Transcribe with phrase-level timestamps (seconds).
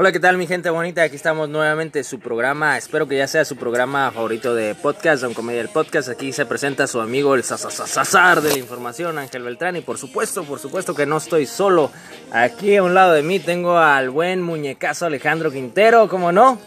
[0.00, 1.02] Hola, ¿qué tal mi gente bonita?
[1.02, 5.34] Aquí estamos nuevamente su programa, espero que ya sea su programa favorito de podcast, Don
[5.34, 6.08] Comedia el Podcast.
[6.08, 9.74] Aquí se presenta su amigo el Sazazazar de la información, Ángel Beltrán.
[9.74, 11.90] Y por supuesto, por supuesto que no estoy solo.
[12.30, 16.60] Aquí a un lado de mí tengo al buen muñecazo Alejandro Quintero, ¿cómo no?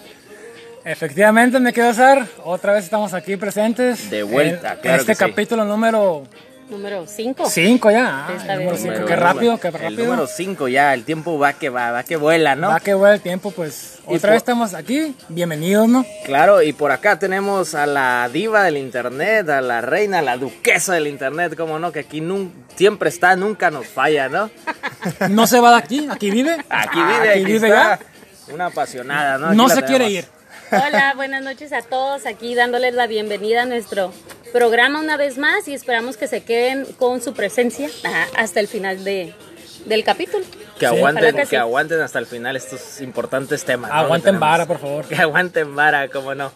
[0.84, 2.28] Efectivamente, me quedo Sar.
[2.44, 4.10] Otra vez estamos aquí presentes.
[4.10, 5.32] De vuelta, en, claro En este que sí.
[5.32, 6.24] capítulo número
[6.72, 7.50] Número 5.
[7.50, 8.28] 5 ya.
[8.28, 8.92] Ah, el número cinco.
[8.94, 10.06] Número Qué uno, rápido, qué El rápido.
[10.06, 12.70] número 5 ya, el tiempo va que va, va que vuela, ¿no?
[12.70, 14.00] Va que vuela el tiempo, pues.
[14.08, 15.14] Y Otra por- vez estamos aquí.
[15.28, 16.06] Bienvenidos, ¿no?
[16.26, 20.38] Claro, y por acá tenemos a la diva del internet, a la reina, a la
[20.38, 24.50] duquesa del internet, como no, que aquí nun- siempre está, nunca nos falla, ¿no?
[25.30, 26.58] No se va de aquí, aquí vive.
[26.70, 28.00] Aquí vive, aquí aquí vive está.
[28.00, 28.54] ya.
[28.54, 29.48] Una apasionada, ¿no?
[29.48, 30.26] Aquí No se quiere ir.
[30.72, 32.26] Hola, buenas noches a todos.
[32.26, 34.14] Aquí dándoles la bienvenida a nuestro
[34.52, 37.90] programa una vez más y esperamos que se queden con su presencia
[38.36, 39.34] hasta el final de,
[39.86, 40.46] del capítulo.
[40.80, 41.56] Que aguanten, que, que sí.
[41.56, 43.92] aguanten hasta el final estos importantes temas.
[43.92, 45.06] Aguanten vara, por favor.
[45.10, 46.52] Que aguanten vara, cómo no.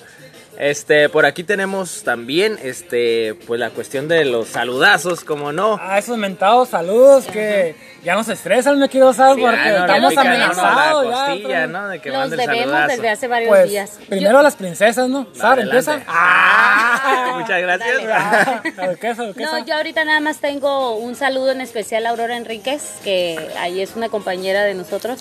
[0.57, 5.77] Este, por aquí tenemos también, este, pues la cuestión de los saludazos, como no.
[5.81, 10.09] A esos mentados saludos que ya nos estresan, me quiero Sí, porque ah, no, estamos
[10.11, 11.25] pican amenazados la ya.
[11.33, 11.87] costilla, ¿no?
[11.89, 12.87] De que el debemos saludazo.
[12.95, 13.99] desde hace varios Pues días.
[14.07, 15.27] primero las princesas, ¿no?
[15.33, 15.77] Sara, Adelante.
[15.91, 16.03] empieza.
[16.07, 17.97] Ah, muchas gracias.
[18.09, 19.51] Ah, duquesa, la duquesa.
[19.59, 23.81] No, yo ahorita nada más tengo un saludo en especial a Aurora Enríquez, que ahí
[23.81, 25.19] es una compañera de nosotros,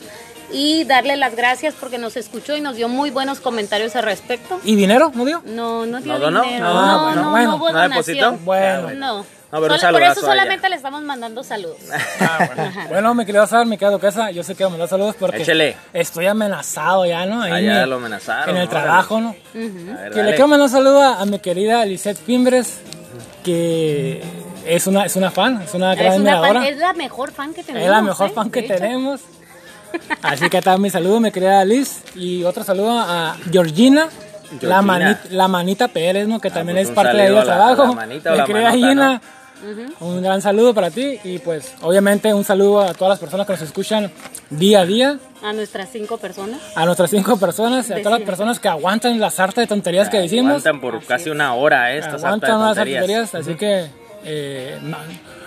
[0.52, 4.60] y darle las gracias porque nos escuchó y nos dio muy buenos comentarios al respecto.
[4.64, 5.10] ¿Y dinero?
[5.14, 5.42] ¿No dio?
[5.46, 6.42] No, no dio ¿No donó?
[6.42, 6.66] dinero.
[6.68, 7.50] Ah, No, bueno, no, bueno.
[7.50, 8.44] no hubo ¿No donación.
[8.44, 8.90] Bueno.
[8.92, 9.26] No.
[9.52, 11.76] No, pero un Solo- por eso solamente le estamos mandando saludos.
[12.20, 12.72] Ah, bueno.
[12.88, 15.76] Bueno, mi querido Sar, mi querido duquesa, yo sé que me mandar saludos porque Échele.
[15.92, 17.40] estoy amenazado ya, ¿no?
[17.42, 18.56] Ahí Ah, en ya el- lo amenazaron.
[18.56, 19.28] En el trabajo, ¿no?
[19.28, 19.56] A
[20.02, 22.80] ver, Que le quiero mandar un saludo a, mi querida Lisette Fimbres,
[23.44, 24.22] que
[24.66, 27.54] es una, es una fan, es una gran Es, una fan- es la mejor fan
[27.54, 27.84] que tenemos.
[27.86, 28.32] Es la mejor ¿eh?
[28.34, 29.20] fan que tenemos.
[30.22, 32.02] Así que también mi saludo, mi querida Liz.
[32.14, 34.08] Y otro saludo a Georgina,
[34.60, 34.68] Georgina.
[34.68, 36.40] La, manita, la manita Pérez, ¿no?
[36.40, 37.94] que también pues es parte de ahí saludo del a la- a trabajo.
[37.94, 39.22] la o mi la querida Gina,
[40.00, 41.18] un gran saludo para ti.
[41.24, 44.10] Y pues, obviamente, un saludo a todas las personas que nos escuchan
[44.50, 45.18] día a día.
[45.42, 46.58] A nuestras cinco personas.
[46.74, 50.08] A nuestras cinco personas y a todas las personas que aguantan la sarta de tonterías
[50.08, 50.50] que decimos.
[50.66, 53.30] Aguantan por casi una hora eh, esta sarta de aguantan las tonterías.
[53.30, 53.34] tonterías.
[53.34, 53.86] Así que,
[54.24, 54.78] eh,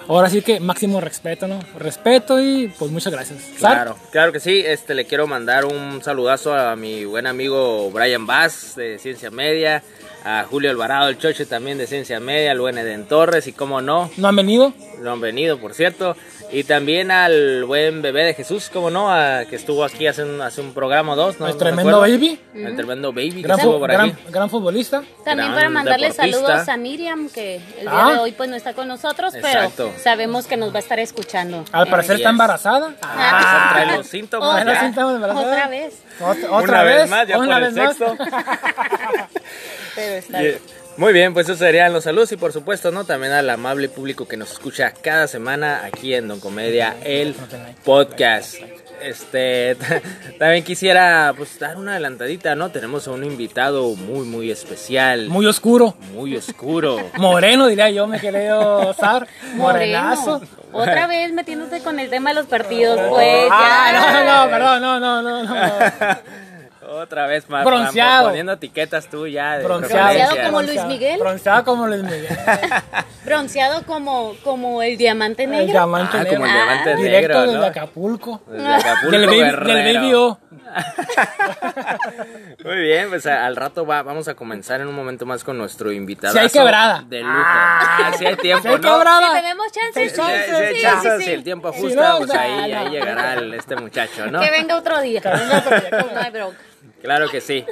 [0.08, 1.60] ahora sí que máximo respeto, ¿no?
[1.78, 3.40] Respeto y pues muchas gracias.
[3.58, 4.64] Claro, claro que sí.
[4.66, 9.84] Este le quiero mandar un saludazo a mi buen amigo Brian Bass de Ciencia Media,
[10.28, 13.80] a Julio Alvarado el Choche también de Ciencia Media, al buen Eden Torres y como
[13.82, 14.74] no, ¿No han venido?
[15.02, 16.18] lo han venido por cierto,
[16.52, 20.42] y también al buen bebé de Jesús, como no, a- que estuvo aquí hace un,
[20.42, 21.46] hace un programa o dos, ¿no?
[21.48, 22.40] El No tremendo baby.
[22.54, 24.18] El tremendo baby Gran, que estuvo por gran, aquí.
[24.30, 25.04] gran futbolista.
[25.24, 26.40] También Gran para mandarle deportista.
[26.48, 28.12] saludos a Miriam, que el día Ah.
[28.14, 29.92] de hoy pues no está con nosotros, Exacto.
[29.94, 31.64] pero sabemos que nos va a estar escuchando.
[31.72, 32.34] Al parecer está es.
[32.34, 32.94] embarazada.
[33.02, 35.48] Ah, trae los síntomas Otra, Trae los síntomas de embarazada.
[35.52, 35.94] otra vez.
[36.20, 37.98] Ot- otra Una vez vez, más, ya una por vez el más.
[37.98, 38.18] sexto.
[39.96, 40.58] Pero está bien.
[40.98, 43.04] Muy bien, pues esos serían los saludos y por supuesto, ¿no?
[43.04, 47.36] También al amable público que nos escucha cada semana aquí en Don Comedia, el
[47.84, 48.56] podcast.
[49.00, 49.78] Este,
[50.40, 52.72] también quisiera pues dar una adelantadita, ¿no?
[52.72, 55.96] Tenemos a un invitado muy, muy especial, Muy oscuro.
[56.16, 56.98] muy oscuro.
[57.18, 59.28] Moreno, diría yo, me querido Sar.
[59.54, 60.42] Morenazo.
[60.74, 64.24] Otra vez metiéndote con el tema de los partidos, pues Ah, ya.
[64.24, 65.74] no, no, perdón, no, no, no, no.
[66.90, 68.28] Otra vez más, Bronceado.
[68.30, 70.36] Poniendo etiquetas tú ya de Bronceado.
[70.46, 71.20] como Luis Miguel.
[71.20, 72.28] Bronceado como Luis Miguel.
[73.26, 75.72] Bronceado como, como el diamante El negro.
[75.74, 76.34] diamante Ah, negro.
[76.40, 77.66] como el diamante Directo negro, desde ¿no?
[77.66, 78.42] Acapulco.
[78.48, 79.74] Desde Acapulco, Del baby, Guerrero.
[79.84, 80.40] del baby O.
[82.64, 85.58] Muy bien, pues a- al rato va, vamos a comenzar en un momento más con
[85.58, 86.34] nuestro invitado.
[86.34, 87.04] Si hay quebrada.
[87.08, 87.34] De lujo.
[87.38, 88.82] Ah, si hay tiempo, Si hay ¿no?
[88.82, 89.28] quebrada.
[89.36, 91.32] Si tenemos chance, Si, sí, si- si hay sí, chance, sí, si sí.
[91.32, 92.80] el tiempo Si ajusta, no, pues ahí, no.
[92.80, 94.40] ahí llegará el- este muchacho, ¿no?
[94.42, 95.22] Que venga otro día.
[95.24, 96.58] No hay bronca.
[97.02, 97.66] Claro que sí.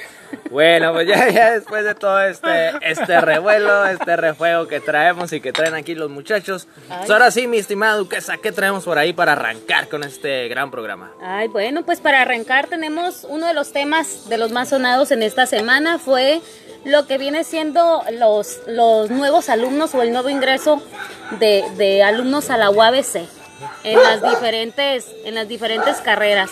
[0.51, 5.41] Bueno, pues ya, ya después de todo este, este revuelo, este refuego que traemos y
[5.41, 9.13] que traen aquí los muchachos, pues ahora sí, mi estimada duquesa, ¿qué traemos por ahí
[9.13, 11.11] para arrancar con este gran programa?
[11.21, 15.23] Ay, bueno, pues para arrancar tenemos uno de los temas de los más sonados en
[15.23, 16.41] esta semana fue
[16.83, 20.81] lo que viene siendo los, los nuevos alumnos o el nuevo ingreso
[21.39, 23.27] de, de alumnos a la UABC
[23.83, 26.51] en las diferentes en las diferentes carreras.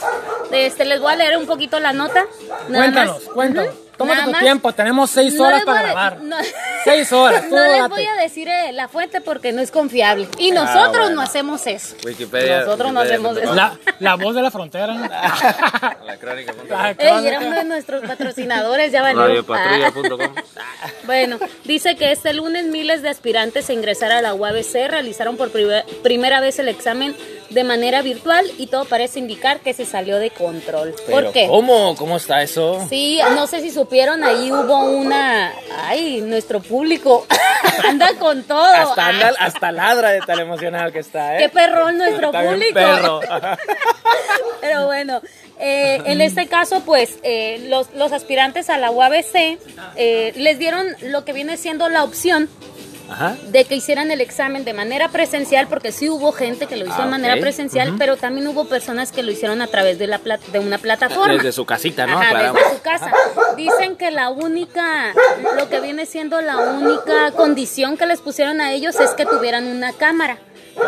[0.51, 2.25] Este les voy a leer un poquito la nota.
[2.69, 3.33] Nada Cuéntanos, más.
[3.33, 3.73] cuéntanos.
[3.73, 3.82] Ujú.
[3.82, 4.41] Tómate Nada tu más.
[4.41, 6.21] tiempo, tenemos seis No horas para a- grabar.
[6.21, 6.37] no-
[6.83, 7.89] Seis horas, tú No les date.
[7.89, 10.27] voy a decir eh, la fuente porque no es confiable.
[10.37, 11.09] Y nosotros Ah, bueno.
[11.15, 11.95] no hacemos eso.
[12.05, 12.59] Wikipedia.
[12.61, 13.53] Nosotros no hacemos eso.
[13.55, 14.87] La, la voz de la frontera.
[14.93, 15.07] ¿no?
[16.05, 16.53] La crónica.
[16.69, 17.27] La Ey, crónica.
[17.29, 19.21] era uno de nuestros patrocinadores, ya valió.
[19.21, 19.27] Ah.
[19.27, 20.35] Radiopatrulla.com.
[21.05, 25.51] Bueno, dice que este lunes miles de aspirantes a ingresar a la UABC realizaron por
[25.51, 27.15] primera vez el examen
[27.49, 30.91] de manera virtual y todo parece indicar que se salió de control.
[30.91, 31.47] ¿Por Pero, qué?
[31.47, 31.95] ¿Cómo?
[31.95, 32.85] ¿Cómo está eso?
[32.89, 35.51] Sí, no sé si supieron, ahí hubo una...
[35.85, 37.25] Ay, nuestro público
[37.87, 38.63] anda con todo.
[38.63, 41.39] Hasta, anda- hasta ladra de tan emocionado que está, ¿eh?
[41.39, 42.73] Qué perrón nuestro Está público.
[42.73, 43.19] perro.
[44.61, 45.21] Pero bueno,
[45.59, 49.59] eh, en este caso, pues eh, los, los aspirantes a la UABC
[49.95, 52.49] eh, les dieron lo que viene siendo la opción
[53.13, 53.35] Ajá.
[53.47, 56.95] de que hicieran el examen de manera presencial, porque sí hubo gente que lo hizo
[56.97, 60.19] Ah, de manera presencial, pero también hubo personas que lo hicieron a través de, la
[60.51, 61.33] de una plataforma.
[61.33, 62.19] Desde su casita, ¿no?
[62.19, 63.11] Ajá, desde su casa.
[63.57, 65.13] Dicen que la única,
[65.57, 69.65] lo que viene siendo la única condición que les pusieron a ellos es que tuvieran
[69.67, 70.37] una cámara.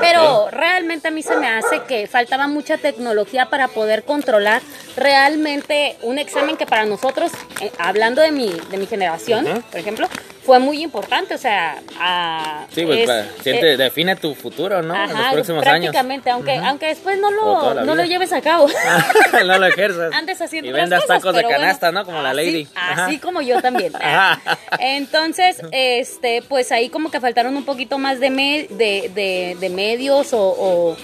[0.01, 4.61] Pero realmente a mí se me hace que faltaba mucha tecnología para poder controlar
[4.97, 7.31] realmente un examen que para nosotros,
[7.61, 10.07] eh, hablando de mi, de mi generación, por ejemplo,
[10.45, 11.33] fue muy importante.
[11.33, 14.95] O sea, a- Sí, pues es- pa- siente- eh, define tu futuro, ¿no?
[14.95, 15.91] en los próximos años.
[15.91, 18.67] prácticamente, aunque, aunque después no lo, no lo lleves a cabo.
[19.45, 20.13] no lo ejerzas.
[20.13, 22.05] Andes haciendo Y vendas cosas, tacos de bueno, canasta, ¿no?
[22.05, 22.67] Como la lady.
[22.75, 23.05] Ajá.
[23.05, 23.93] Así como yo también.
[24.01, 24.39] Ajá.
[24.79, 29.69] Entonces, este, pues ahí como que faltaron un poquito más de, me- de, de, de
[29.69, 30.97] medios o, o,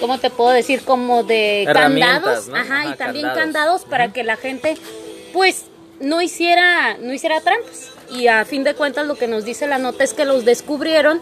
[0.00, 0.82] ¿cómo te puedo decir?
[0.82, 2.48] Como de candados.
[2.48, 2.56] ¿no?
[2.56, 3.38] Ajá, y también candados.
[3.38, 4.76] candados, para que la gente,
[5.32, 5.66] pues,
[6.00, 7.90] no hiciera, no hiciera trampas.
[8.10, 11.20] Y a fin de cuentas lo que nos dice la nota es que los descubrieron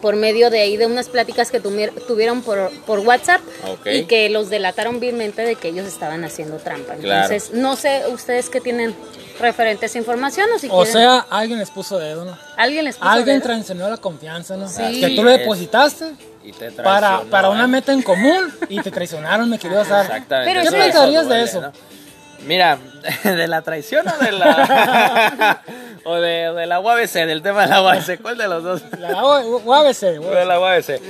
[0.00, 3.86] por medio de ahí de unas pláticas que tuvieron por, por WhatsApp Ok.
[3.86, 6.94] y que los delataron vilmente de que ellos estaban haciendo trampa.
[6.94, 7.24] Claro.
[7.32, 8.94] Entonces, no sé ustedes qué tienen
[9.40, 12.38] referente a esa información o si O quieren- sea, alguien les puso dedo, ¿no?
[12.56, 13.48] alguien les puso Alguien dedo?
[13.48, 14.68] traicionó la confianza, ¿no?
[14.68, 15.00] Sí.
[15.00, 15.38] Que tú Es.
[15.40, 16.12] depositaste
[16.44, 17.68] Y te para, para una ¿eh?
[17.68, 20.04] meta en común y te traicionaron, me quería usar.
[20.06, 20.52] Exactamente.
[20.54, 21.60] Pero ¿Qué pensarías de eso?
[21.60, 21.72] ¿no?
[22.46, 22.78] Mira,
[23.24, 25.62] de la traición o de la
[26.04, 28.82] o de, de la UABC, del tema de la UABC, ¿cuál de los dos?
[28.98, 31.00] La UABC, De la UABC.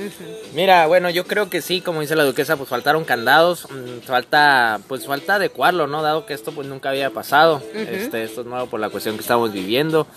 [0.53, 4.79] Mira, bueno, yo creo que sí, como dice la duquesa, pues faltaron candados, mm, falta,
[4.87, 6.01] pues falta adecuarlo, ¿no?
[6.01, 9.21] Dado que esto pues nunca había pasado, este, esto es nuevo por la cuestión que
[9.21, 10.07] estamos viviendo.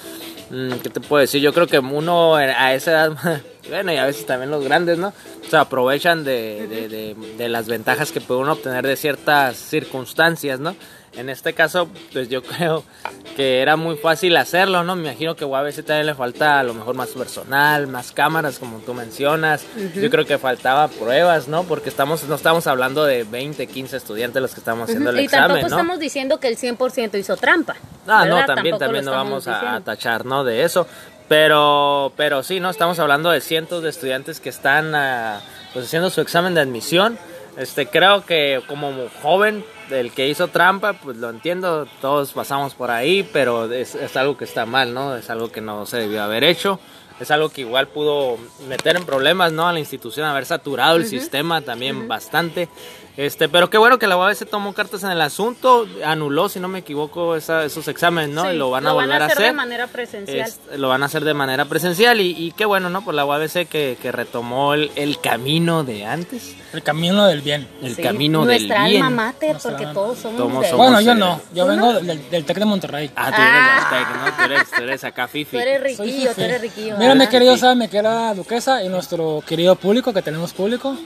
[0.51, 1.41] Mm, ¿Qué te puedo decir?
[1.41, 3.13] Yo creo que uno a esa edad,
[3.69, 5.13] bueno, y a veces también los grandes, ¿no?
[5.49, 10.59] Se aprovechan de, de, de- de las ventajas que puede uno obtener de ciertas circunstancias,
[10.61, 10.75] ¿no?
[11.15, 12.85] En este caso, pues yo creo
[13.37, 14.97] que era muy fácil hacerlo, ¿no?
[14.97, 18.59] Me imagino que a UABC también le falta a lo mejor más personal, más cámaras,
[18.59, 19.65] como tú mencionas.
[19.95, 21.65] Yo creo que faltaba pruebas, ¿no?
[21.65, 25.23] Porque estamos, no estamos hablando de 20, 15 estudiantes los que estamos haciendo Ujú, el
[25.23, 25.77] y examen, tampoco ¿no?
[25.77, 27.77] estamos diciendo que el 100% hizo trampa.
[28.07, 30.45] Ah, no, también, Tampoco también no vamos a, a tachar, ¿no?
[30.45, 30.87] De eso.
[31.29, 32.69] Pero, pero sí, ¿no?
[32.69, 35.41] Estamos hablando de cientos de estudiantes que están ah,
[35.73, 37.19] pues haciendo su examen de admisión.
[37.57, 38.93] Este, creo que como
[39.23, 44.17] joven, el que hizo trampa, pues lo entiendo, todos pasamos por ahí, pero es, es
[44.17, 45.17] algo que está mal, ¿no?
[45.17, 46.81] Es algo que no se debió haber hecho.
[47.21, 48.37] Es algo que igual pudo
[48.69, 49.69] meter en problemas, ¿no?
[49.69, 52.69] A la institución, haber saturado el sistema también bastante.
[53.17, 56.69] Este, pero qué bueno que la UABC tomó cartas en el asunto, anuló, si no
[56.69, 58.45] me equivoco, esa- esos exámenes, ¿no?
[58.45, 59.39] Sí, y lo van a volver a hacer.
[59.49, 60.49] de manera presencial.
[60.49, 63.05] Es- lo van a hacer de manera presencial y, y qué bueno, ¿no?
[63.05, 67.69] Por la UABC que, que retomó el, el camino de antes, El camino del bien.
[67.83, 69.03] el Sí, camino del Nuestra bien.
[69.05, 69.95] alma mater, Nuestra porque alma.
[69.95, 71.39] todos somos, de- somos- Bueno, yo no.
[71.55, 72.01] Yo ¿tú vengo no?
[72.01, 73.11] del, del Tec de Monterrey.
[73.15, 73.77] Ah, tú eres Ah.
[73.77, 74.37] Aztec, ¿no?
[74.47, 75.51] Tú eres, tú eres acá Fifi.
[75.51, 76.97] Tú eres Soy riquillo, tú eres riquillo.
[76.97, 77.61] Mira, mi querido Fifi.
[77.61, 80.97] sabe, mi querida duquesa y nuestro querido público, que tenemos público.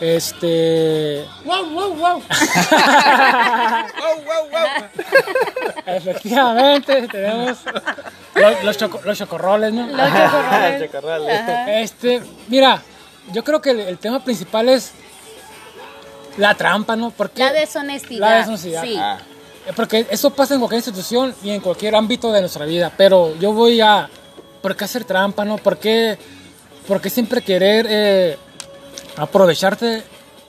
[0.00, 1.24] Este.
[1.44, 2.22] ¡Wow, wow, wow!
[5.86, 7.58] Efectivamente, tenemos
[8.34, 9.86] los, los, choco- los chocorroles, ¿no?
[9.86, 10.82] Los chocorroles.
[10.90, 11.22] Chocorrol.
[11.68, 12.82] Este, mira,
[13.32, 14.92] yo creo que el, el tema principal es
[16.38, 17.10] la trampa, ¿no?
[17.10, 18.20] Porque, La deshonestidad.
[18.30, 18.82] La deshonestidad.
[18.82, 18.96] Sí.
[18.98, 19.18] Ah,
[19.76, 22.92] porque eso pasa en cualquier institución y en cualquier ámbito de nuestra vida.
[22.96, 24.08] Pero yo voy a.
[24.60, 25.58] ¿Por qué hacer trampa, no?
[25.58, 26.18] ¿Por qué,
[26.88, 28.38] por qué siempre querer eh,
[29.16, 30.02] aprovecharte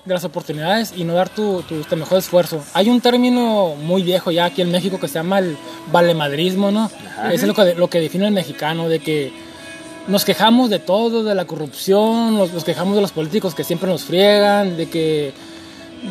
[0.05, 2.63] de las oportunidades y no dar tu, tu, tu mejor esfuerzo?
[2.73, 5.57] Hay un término muy viejo ya aquí en México que se llama el
[5.91, 6.89] valemadrismo, ¿no?
[7.31, 9.31] Eso es lo que, lo que define el mexicano, de que
[10.07, 13.89] nos quejamos de todo, de la corrupción, nos, nos quejamos de los políticos que siempre
[13.89, 15.33] nos friegan, de que,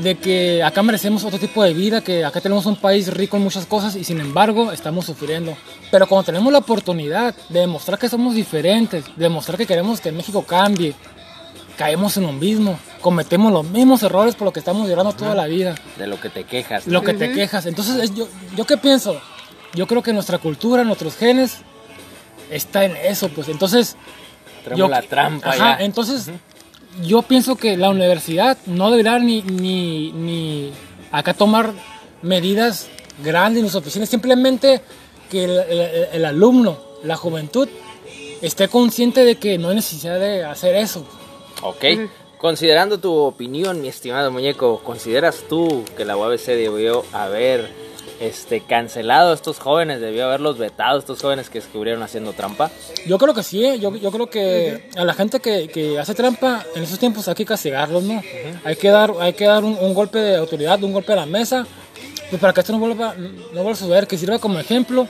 [0.02, 3.44] de que acá merecemos otro tipo de vida, que acá tenemos un país rico en
[3.44, 5.56] muchas cosas y sin embargo estamos sufriendo.
[5.90, 10.10] Pero cuando tenemos la oportunidad de demostrar que somos diferentes, de demostrar que queremos que
[10.10, 10.94] México cambie,
[11.76, 15.46] caemos en lo mismo, cometemos los mismos errores por lo que estamos llorando toda la
[15.46, 16.86] vida de lo que te quejas.
[16.86, 17.66] lo que te quejas.
[17.66, 19.20] Entonces, es- yo, ¿yo qué pienso?
[19.74, 21.58] Yo creo que nuestra cultura, nuestros genes,
[22.50, 23.48] está en eso, pues.
[23.48, 23.96] Entonces,
[24.76, 25.84] yo, la trampa Ajá, ya.
[25.84, 26.30] entonces,
[27.02, 30.70] yo pienso que la universidad no deberá ni, ni, ni
[31.10, 31.72] acá tomar
[32.22, 32.88] medidas
[33.22, 34.80] grandes ni suficientes, simplemente
[35.30, 37.68] que el, el- el alumno, la juventud,
[38.42, 41.06] esté consciente de que no hay necesidad de hacer eso.
[41.64, 41.84] Ok,
[42.44, 47.70] Considerando tu opinión, mi estimado muñeco, ¿consideras tú que la UABC debió haber
[48.20, 52.70] este, cancelado a estos jóvenes, debió haberlos vetado a estos jóvenes que descubrieron haciendo trampa?
[53.06, 53.78] Yo creo que sí, ¿eh?
[53.78, 57.34] yo, yo creo que a la gente que, que hace trampa en esos tiempos hay
[57.34, 58.20] que castigarlos, ¿no?
[58.64, 61.26] Hay que dar, hay que dar un, un golpe de autoridad, un golpe a la
[61.26, 61.66] mesa,
[62.28, 65.08] pues para que esto no vuelva, no vuelva a suceder, que sirva como ejemplo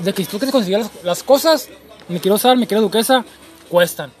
[0.00, 1.70] de que si tú quieres conseguir las, las cosas,
[2.08, 3.24] mi quiero usar, mi quiero duquesa,
[3.70, 4.12] cuestan.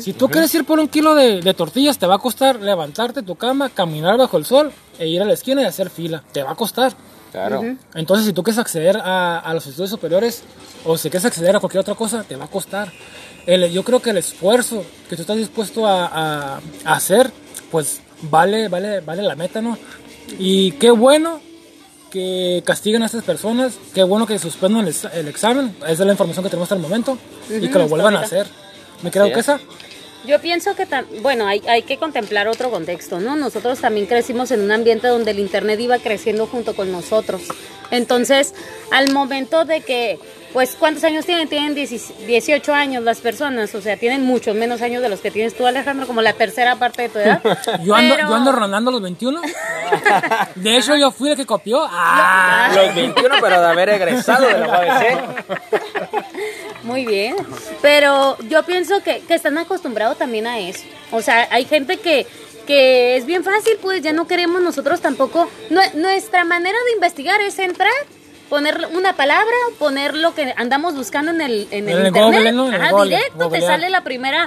[0.00, 3.22] Si tú quieres ir por un kilo de, de tortillas, te va a costar levantarte
[3.22, 6.22] tu cama, caminar bajo el sol e ir a la esquina y hacer fila.
[6.32, 6.92] Te va a costar.
[7.32, 7.62] Claro.
[7.94, 10.42] Entonces, si tú quieres acceder a, a los estudios superiores
[10.86, 12.90] o si quieres acceder a cualquier otra cosa, te va a costar.
[13.46, 17.30] El- yo creo que el esfuerzo que tú estás dispuesto a, a- a hacer,
[17.70, 19.76] pues vale, vale, vale la meta, ¿no?
[20.38, 21.40] Y qué bueno
[22.10, 25.98] que castiguen a estas personas, qué bueno que suspendan el, ex- el examen, esa es
[26.00, 27.18] la información que tenemos hasta el momento,
[27.50, 28.46] y que lo vuelvan a hacer.
[29.02, 29.60] ¿Me queda duquesa?
[30.26, 30.86] Yo pienso que,
[31.22, 33.36] bueno, hay, hay que contemplar otro contexto, ¿no?
[33.36, 37.42] Nosotros también crecimos en un ambiente donde el Internet iba creciendo junto con nosotros.
[37.90, 38.52] Entonces,
[38.90, 40.18] al momento de que,
[40.52, 41.48] pues, ¿cuántos años tienen?
[41.48, 45.30] Tienen 10 18 años las personas, o sea, tienen muchos menos años de los que
[45.30, 47.40] tienes tú, Alejandro, como la tercera parte de tu edad.
[47.84, 49.40] Yo ando, Pero- yo ando rondando los 21.
[50.56, 51.86] De hecho, yo fui el que copió.
[51.90, 52.70] ¡Ah!
[52.74, 55.77] Los 21, pero de haber egresado de la UABC.
[56.88, 57.36] Muy bien,
[57.82, 60.84] pero yo pienso que, que están acostumbrados también a eso.
[61.10, 62.26] O sea, hay gente que,
[62.66, 65.48] que es bien fácil, pues ya no queremos nosotros tampoco.
[65.70, 67.92] Nue- nuestra manera de investigar es entrar,
[68.48, 72.36] poner una palabra, poner lo que andamos buscando en el, en el internet.
[72.38, 72.68] Google, ¿no?
[72.68, 74.46] En el Ajá, Google, directo, te sale la primera.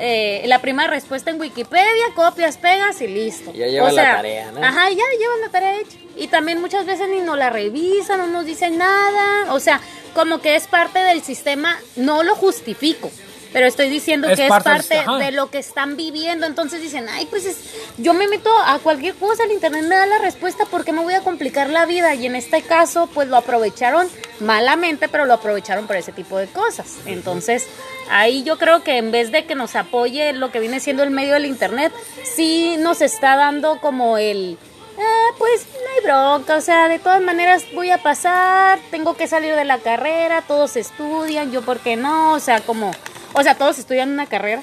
[0.00, 3.52] Eh, la primera respuesta en Wikipedia, copias, pegas y listo.
[3.52, 4.64] Ya llevan la tarea, ¿no?
[4.64, 5.98] Ajá, ya llevan la tarea hecha.
[6.16, 9.52] Y también muchas veces ni nos la revisan, no nos dicen nada.
[9.52, 9.80] O sea,
[10.14, 13.10] como que es parte del sistema, no lo justifico.
[13.52, 16.46] Pero estoy diciendo Es que parte es parte de lo que están viviendo.
[16.46, 17.56] Entonces dicen, ay, pues es-
[17.98, 21.02] yo me meto a cualquier cosa, el internet me da la respuesta, ¿por qué me
[21.02, 22.14] voy a complicar la vida?
[22.14, 26.46] Y en este caso, pues lo aprovecharon malamente, pero lo aprovecharon por ese tipo de
[26.46, 26.98] cosas.
[27.06, 27.66] Entonces,
[28.10, 31.10] ahí yo creo que en vez de que nos apoye lo que viene siendo el
[31.10, 31.92] medio del internet,
[32.24, 34.58] sí nos está dando como el...
[34.98, 39.26] "Ah, pues no hay bronca, o sea, de todas maneras voy a pasar, tengo que
[39.26, 42.90] salir de la carrera, todos estudian, yo por qué no, o sea, como,
[43.32, 44.62] o sea, todos estudian una carrera,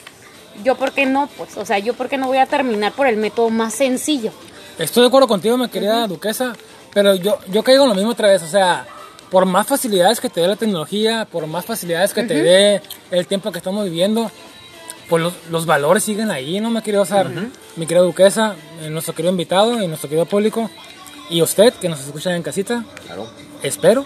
[0.64, 3.08] yo por qué no, pues, o sea, yo por qué no voy a terminar por
[3.08, 4.32] el método más sencillo.
[4.80, 6.54] Estoy de acuerdo contigo, mi querida duquesa,
[6.94, 8.86] pero yo, yo caigo en lo mismo otra vez, o sea,
[9.30, 12.82] por más facilidades que te dé la tecnología, por más facilidades que te dé
[13.12, 14.32] el tiempo que estamos viviendo,
[15.10, 17.30] pues los, los valores siguen ahí, ¿no, mi querida Osar?
[17.76, 20.70] Mi querida duquesa, eh, nuestro querido invitado y nuestro querido público,
[21.30, 23.28] y usted que nos escucha en casita, Claro.
[23.64, 24.06] espero,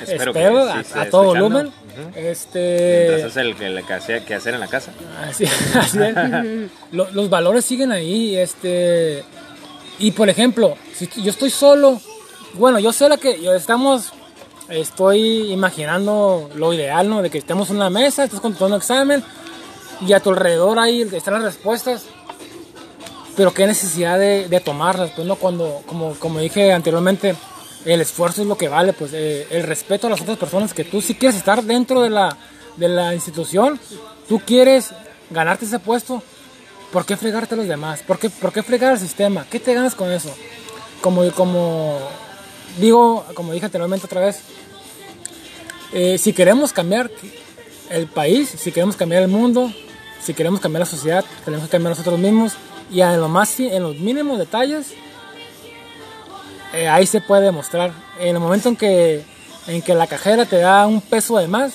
[0.00, 1.30] Espero espero, que sí a, a todo escuchando.
[1.32, 1.72] volumen,
[2.14, 3.06] este...
[3.16, 4.92] Entonces el que le que hace- que hacer en la casa.
[5.28, 6.70] Así, así es.
[6.92, 9.24] Los valores siguen ahí, este
[9.98, 12.00] y por ejemplo, si yo estoy solo,
[12.54, 14.12] bueno, yo sé la que yo estamos
[14.68, 17.22] estoy imaginando lo ideal, ¿no?
[17.22, 19.22] De que estemos en una mesa, estás contestando un examen
[20.06, 22.04] y a tu alrededor ahí están las respuestas.
[23.36, 27.34] Pero qué necesidad de, de tomarlas, pues no cuando como como dije anteriormente,
[27.86, 30.84] el esfuerzo es lo que vale, pues eh, el respeto a las otras personas que
[30.84, 32.36] tú si quieres estar dentro de la
[32.76, 33.80] de la institución,
[34.28, 34.92] tú quieres
[35.30, 36.22] ganarte ese puesto,
[36.92, 38.02] ¿por qué fregarte a los demás?
[38.06, 39.46] ¿Por qué, por qué fregar al sistema?
[39.50, 40.34] ¿Qué te ganas con eso?
[41.00, 41.98] Como, como
[42.78, 44.40] digo, como dije anteriormente otra vez,
[45.92, 47.10] eh, si queremos cambiar
[47.90, 49.72] el país, si queremos cambiar el mundo,
[50.20, 52.54] si queremos cambiar la sociedad, tenemos que cambiar nosotros mismos
[52.90, 54.92] y en, lo más, en los mínimos detalles,
[56.72, 57.92] eh, ahí se puede demostrar.
[58.20, 59.24] En el momento en que,
[59.66, 61.74] en que la cajera te da un peso de más,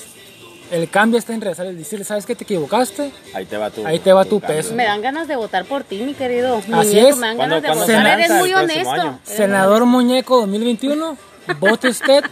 [0.70, 3.12] el cambio está en regresar y decirle, ¿sabes que te equivocaste?
[3.34, 4.72] Ahí te va tu, Ahí te va tu peso.
[4.74, 6.56] Me dan ganas de votar por ti, mi querido.
[6.56, 7.16] Así muñeco, es.
[7.16, 8.06] Me dan ¿Cuándo- ganas de votar.
[8.20, 9.18] Eres muy honesto.
[9.22, 11.16] Senador Muñeco 2021,
[11.60, 12.24] vote usted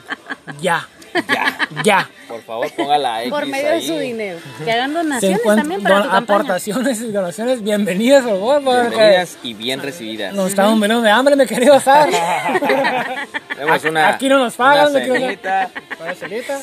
[0.60, 0.88] ya.
[1.28, 1.68] Ya.
[1.84, 2.10] Ya.
[2.28, 3.86] Por favor, ponga la X Por medio de ahí.
[3.86, 4.38] su dinero.
[4.64, 6.18] Que hagan donaciones también para tu campaña.
[6.40, 7.62] aportaciones y donaciones.
[7.62, 8.62] Bienvenidas, por favor.
[8.62, 10.34] porque Bienvenidas y bien recibidas.
[10.34, 12.08] Nos estamos muriendo de hambre, mi querido Sar.
[13.56, 15.70] Tenemos una, Aquí no nos pagan, una cenita.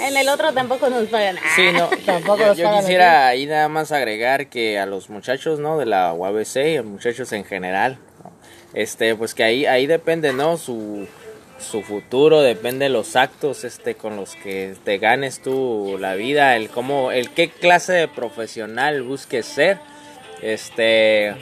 [0.01, 1.37] En el otro tampoco nos pagan.
[1.55, 5.09] Sí, no, Tampoco yo, los yo pagan quisiera ahí nada más agregar que a los
[5.09, 5.77] muchachos, ¿no?
[5.77, 8.31] De la UABC, y a los muchachos en general, ¿no?
[8.73, 10.57] este, pues que ahí, ahí depende, ¿no?
[10.57, 11.07] Su,
[11.59, 16.55] su futuro, depende de los actos, este, con los que te ganes tú la vida,
[16.55, 19.79] el cómo, el qué clase de profesional busques ser,
[20.41, 21.33] este,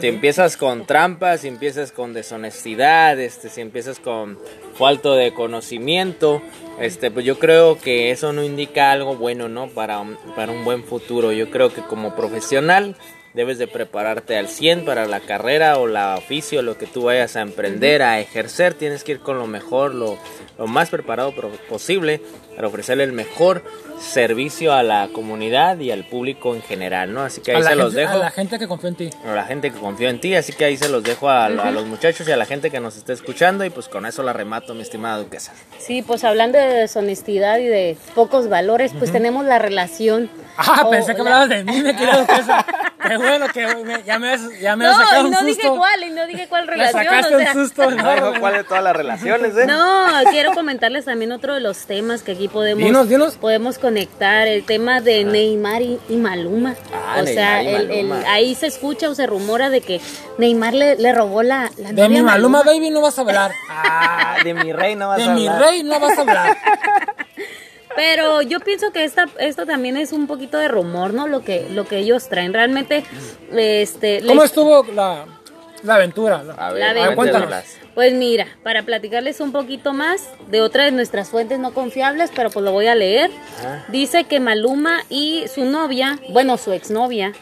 [0.00, 4.38] si empiezas con trampas, si empiezas con deshonestidad, este, si empiezas con
[4.74, 6.42] falta de conocimiento,
[6.80, 9.68] este, pues yo creo que eso no indica algo bueno, ¿no?
[9.68, 11.32] Para un, para un buen futuro.
[11.32, 12.96] Yo creo que como profesional
[13.34, 17.34] debes de prepararte al 100 para la carrera o la oficio, lo que tú vayas
[17.36, 20.16] a emprender, a ejercer, tienes que ir con lo mejor, lo,
[20.56, 21.34] lo más preparado
[21.68, 22.20] posible
[22.54, 23.64] para ofrecerle el mejor
[23.98, 27.22] servicio a la comunidad y al público en general, ¿no?
[27.22, 29.10] Así que ahí se los dejo a la gente que confía en ti.
[29.24, 31.70] a la gente que confió en ti, así que ahí se los dejo a, a
[31.72, 34.32] los muchachos y a la gente que nos está escuchando y pues con eso la
[34.32, 35.52] remato, mi estimada duquesa.
[35.78, 40.30] Sí, pues hablando de deshonestidad y de pocos valores, pues tenemos la relación.
[40.56, 42.64] Ah, pensé que la- hablabas de mí, me quería duquesa.
[43.06, 45.38] Qué bueno que me- ya me has, ya me has No, sacado y un no
[45.40, 45.54] susto.
[45.56, 47.04] dije cuál, y no dije cuál me relación.
[47.04, 47.52] sacaste o sea.
[47.52, 49.66] un susto No dijo cuál de todas las relaciones, ¿eh?
[49.66, 53.34] No, quiero comentarles también otro de los temas que aquí podemos Dinos, dinos.
[53.36, 56.74] podemos conectar, el tema de Neymar y, y Maluma.
[56.94, 58.32] Ah, o sea, Neymar y el- el- Maluma.
[58.32, 60.00] ahí se escucha o se rumora de que
[60.38, 63.52] Neymar le, le robó la, la De mi Maluma Baby no vas a hablar.
[63.68, 65.68] Ah, de mi rey no vas De a mi hablar.
[65.70, 66.56] rey no vas a hablar.
[67.96, 71.26] Pero yo pienso que esta, esto también es un poquito de rumor, ¿no?
[71.28, 72.52] Lo que, lo que ellos traen.
[72.52, 73.04] Realmente,
[73.52, 74.20] este...
[74.26, 75.26] ¿Cómo les- estuvo la,
[75.82, 76.42] la aventura?
[76.58, 77.52] A ver, La A ver, cuéntanos.
[77.94, 82.50] Pues mira, para platicarles un poquito más de otra de nuestras fuentes no confiables, pero
[82.50, 83.30] pues lo voy a leer.
[83.60, 83.84] Ajá.
[83.88, 87.32] Dice que Maluma y su novia, bueno, su exnovia,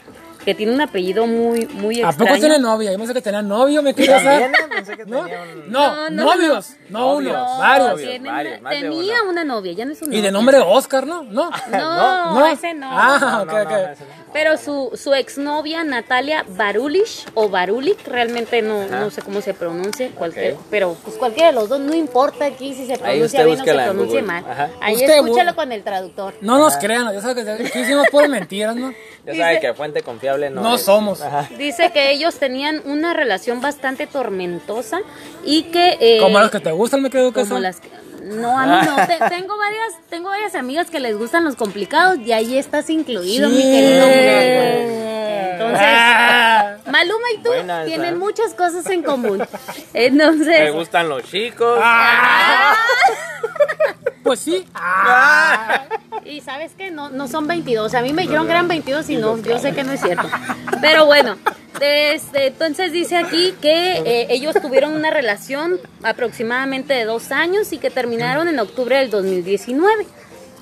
[0.44, 2.28] que tiene un apellido muy, muy ¿A extraño.
[2.30, 2.92] poco tiene novia?
[2.92, 3.94] Yo pensé que tenía novio, me.
[3.94, 5.22] Pensé que ¿No?
[5.25, 7.32] tenía un- No, No, no, novios, no, Novios.
[7.37, 7.88] uno, No, varios.
[7.90, 9.30] Novios, tiene varios, una- más de tenía uno.
[9.30, 11.22] una novia, ya no es una Y de nombre Oscar, ¿no?
[11.25, 11.50] No.
[11.70, 12.46] No, ¿No?
[12.46, 12.88] ese no.
[12.90, 13.99] Ah, No, ok, no, no, ok.
[14.32, 20.08] Pero su, su exnovia Natalia Barulich o Barulik, realmente no, no sé cómo se pronuncia,
[20.14, 23.64] cualquier, pero pues cualquiera de los dos, no importa aquí si se pronuncia bien o
[23.64, 24.44] se pronuncia mal.
[24.49, 24.70] Ajá.
[24.80, 26.34] Ahí Usted escúchalo bu- con el traductor.
[26.40, 28.92] No nos crean, ya sabes que aquí hicimos puras mentiras, ¿no?
[29.26, 30.82] Ya sabe que fuente confiable no, No es.
[30.82, 31.20] somos.
[31.20, 31.48] Ajá.
[31.56, 35.00] Dice que ellos tenían una relación bastante tormentosa
[35.44, 35.96] y que...
[36.00, 37.60] eh, Como los que te gustan, me quedo como casado.
[37.60, 37.90] las que-
[38.22, 38.96] No, a mí no.
[39.06, 43.48] Te- tengo, varias, tengo varias amigas que les gustan los complicados y ahí estás incluido,
[43.48, 44.04] mi querido.
[44.06, 46.76] Entonces, Ah.
[46.86, 47.50] Maluma y tú
[47.86, 49.38] tienen muchas cosas en común.
[49.94, 51.78] Me Entonces, gustan los chicos.
[51.82, 52.74] Ah.
[54.23, 54.65] Pues sí.
[54.75, 55.87] Ah.
[56.25, 57.95] y sabes que no, no son 22.
[57.95, 60.28] A mí me dijeron que eran 22 y no, yo sé que no es cierto.
[60.80, 61.37] Pero bueno,
[61.78, 67.78] desde, entonces dice aquí que eh, ellos tuvieron una relación aproximadamente de dos años y
[67.78, 70.06] que terminaron en octubre del 2019.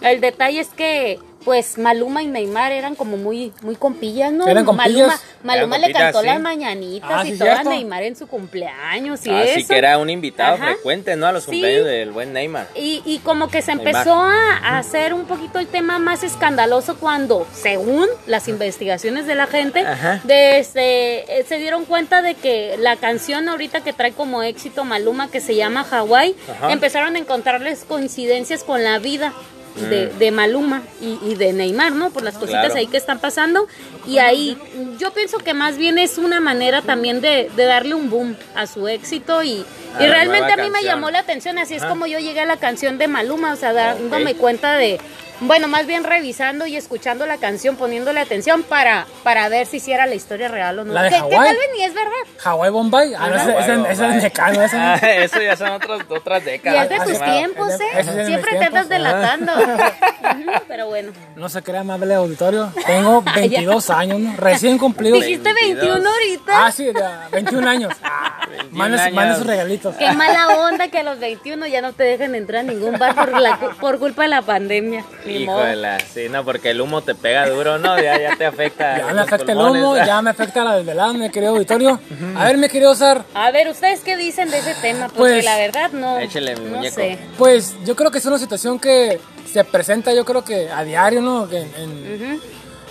[0.01, 4.47] El detalle es que pues Maluma y Neymar eran como muy muy compillas, ¿no?
[4.47, 4.89] Eran compillas.
[5.09, 6.27] Maluma, Maluma Eran le compillas, cantó sí.
[6.27, 7.63] las mañanitas Ah, y sí, todo a.
[7.65, 9.69] Neymar en su cumpleaños y eso.
[9.69, 10.67] que era un invitado Ajá.
[10.67, 11.27] frecuente, ¿no?
[11.27, 11.51] A los Sí.
[11.53, 12.67] cumpleaños del buen Neymar.
[12.75, 16.97] Y, y como que se empezó a, a hacer un poquito el tema más escandaloso
[16.99, 19.85] cuando, según las investigaciones de la gente,
[20.25, 25.31] desde, eh, se dieron cuenta de que la canción ahorita que trae como éxito Maluma,
[25.31, 26.73] que se llama Ajá.
[26.73, 29.33] empezaron a encontrarles coincidencias con la vida.
[29.77, 32.11] De, de Maluma y, y de Neymar, ¿no?
[32.11, 32.67] Por las cositas.
[32.67, 32.75] Claro.
[32.75, 33.67] ahí que están pasando.
[34.07, 34.59] Y ahí
[34.99, 38.67] yo pienso que más bien es una manera también de, de darle un boom a
[38.67, 39.65] su éxito y,
[39.99, 42.57] y realmente a mí me llamó la atención, así es como yo llegué a la
[42.57, 45.01] canción de Maluma, o sea, dándome cuenta de,
[45.41, 50.07] bueno, más bien revisando y escuchando la canción, poniéndole atención para, para ver si hiciera
[50.07, 50.93] la historia real o no.
[50.93, 51.31] ¿La de que Hawái?
[51.37, 52.11] tal vez ni es verdad.
[52.39, 53.15] Hawái Bombay.
[53.15, 53.93] Ah, no, ese, Hawái ese, Bombay.
[53.93, 56.91] ese es ese Ah, eso ya son otras Y décadas.
[56.91, 57.85] es de tus tiempos, ¿eh?
[57.99, 59.53] es de Siempre te estás delatando.
[59.55, 61.13] Ujú, Pero bueno.
[61.37, 62.73] No se crea amable auditorio.
[62.87, 64.37] Tengo 22 años, ¿no?
[64.37, 65.21] Recién cumplidos.
[65.21, 65.81] Dijiste 22.
[65.87, 66.67] 21 ahorita.
[66.67, 67.93] Ah, sí, de 21 años.
[68.03, 69.15] Ah, 21 manden, años.
[69.15, 69.97] manden sus regalitos.
[69.97, 73.15] Qué mala onda que a los 21 ya no te dejen entrar a ningún bar
[73.15, 75.05] por, la, por culpa de la pandemia.
[75.31, 75.43] Ni.
[75.45, 78.01] Híjole, sí, no, porque el humo te pega duro, ¿no?
[78.01, 78.99] Ya, ya te afecta.
[78.99, 80.07] Ya me afecta el humo, ¿verdad?
[80.07, 82.01] ya me afecta la desvelada, mi querido auditorio.
[82.37, 85.07] A ver, mi querido Sar, A ver, ¿ustedes qué dicen de ese tema?
[85.09, 86.19] Porque Pues, la verdad no.
[86.19, 86.95] échele, mi no muñeco.
[86.97, 87.19] sé.
[87.39, 91.21] pues yo creo que es una situación que se presenta, yo creo que a diario,
[91.21, 91.49] ¿no?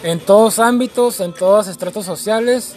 [0.01, 2.75] En, todos ámbitos, en todos estratos sociales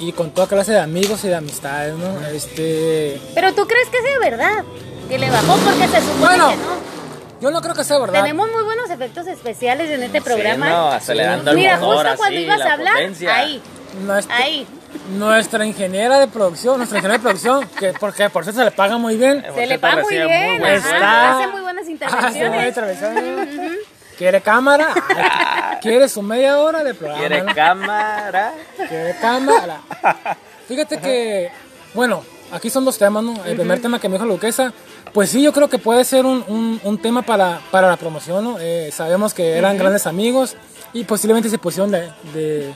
[0.00, 2.26] y con toda clase de amigos y de amistades, ¿no?
[2.28, 3.20] Este.
[3.34, 4.64] Pero tú crees que sea verdad,
[5.08, 6.97] que le bajó porque se supone Bueno, que no.
[7.40, 8.22] Yo no creo que sea verdad.
[8.22, 10.68] Tenemos muy buenos efectos especiales en este Sí, programa.
[10.68, 13.34] no, acelerando el Mira, motor, justo cuando ibas la a hablar, potencia.
[13.36, 13.62] ahí,
[14.04, 14.66] Nuestra, ahí.
[15.16, 18.98] nuestra ingeniera de producción, nuestra ingeniera de producción, que porque por cierto se le paga
[18.98, 19.42] muy bien.
[19.42, 20.68] Por Se le paga muy bien, muy.
[20.70, 23.78] Está- hace muy buenas Ah, intervenciones.
[24.18, 24.88] ¿Quiere cámara?
[25.80, 27.20] ¿Quiere su media hora de programa?
[27.20, 27.54] ¿Quiere no?
[27.54, 28.52] cámara?
[28.88, 29.80] ¿Quiere cámara?
[30.68, 31.50] Fíjate que,
[31.94, 33.32] bueno, aquí son dos temas, ¿no?
[33.44, 34.72] El primer tema que me dijo Luquesa,
[35.12, 38.44] pues sí, yo creo que puede ser un, un- un tema para, para la promoción,
[38.44, 38.56] ¿no?
[38.60, 40.56] Eh, sabemos que eran grandes amigos
[40.92, 42.74] y posiblemente se pusieron de, de-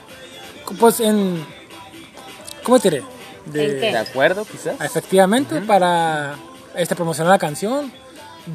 [0.79, 1.45] pues en,
[2.63, 3.03] ¿cómo te diré?
[3.45, 3.67] De.
[3.91, 4.79] ¿De acuerdo, quizás?
[4.81, 6.35] Efectivamente, para
[6.75, 7.91] este, promocionar la canción.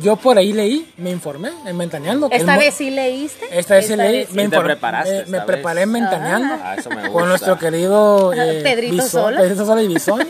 [0.02, 2.28] Yo por ahí leí, me informé en Ventaneando.
[2.28, 3.46] que ¿Esta vez sí leíste?
[3.50, 6.54] Esta vez sí leí, me, informé, preparaste me, preparé en Ventaneando.
[6.62, 9.40] Ah, eso me Con nuestro querido eh, Pedrito Bison- Sola.
[9.40, 10.26] Pedrito Sola y Bisoño.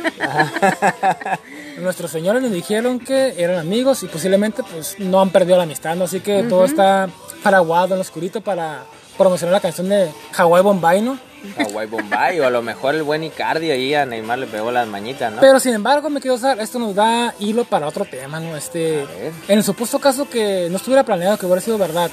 [1.79, 5.97] Nuestros señores nos dijeron que eran amigos y posiblemente pues no han perdido la amistad,
[5.97, 6.05] ¿no?
[6.05, 7.09] Así que todo está
[7.43, 8.85] paraguado en lo oscurito para
[9.17, 11.19] promocionar la canción de Hawaii Bombay, ¿no?
[11.59, 14.87] Hawaii Bombay, o a lo mejor el buen Icardi ahí a Neymar le pegó las
[14.87, 15.41] mañitas, ¿no?
[15.41, 18.57] Pero sin embargo, me quiero usar, esto nos da hilo para otro tema, ¿no?
[18.57, 22.11] Este, en el supuesto caso que no estuviera planeado que hubiera sido verdad,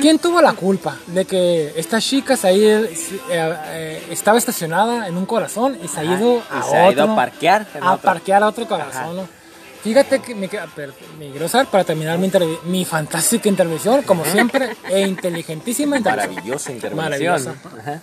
[0.00, 2.90] ¿quién tuvo la culpa de que esta chica se ha ido- eh,
[3.30, 7.04] eh, estaba estacionada en un corazón y se ha ido Y a se ha ido
[7.12, 8.04] a parquear en a otro.
[8.04, 9.39] parquear a otro corazón, ¿no?
[9.82, 15.00] Fíjate que me quiero usar para terminar mi, intervi- mi fantástica intervención, como siempre, e
[15.00, 16.34] inteligentísima intervención.
[16.34, 17.04] Maravillosa intervención.
[17.04, 17.54] Maravillosa.
[17.80, 18.00] Ajá.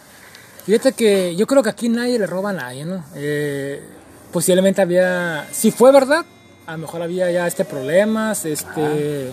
[0.66, 3.06] Fíjate que yo creo que aquí nadie le roba a nadie, ¿no?
[3.16, 3.82] Eh,
[4.34, 6.26] posiblemente había, si fue verdad,
[6.66, 9.32] a lo mejor había ya este problemas, este,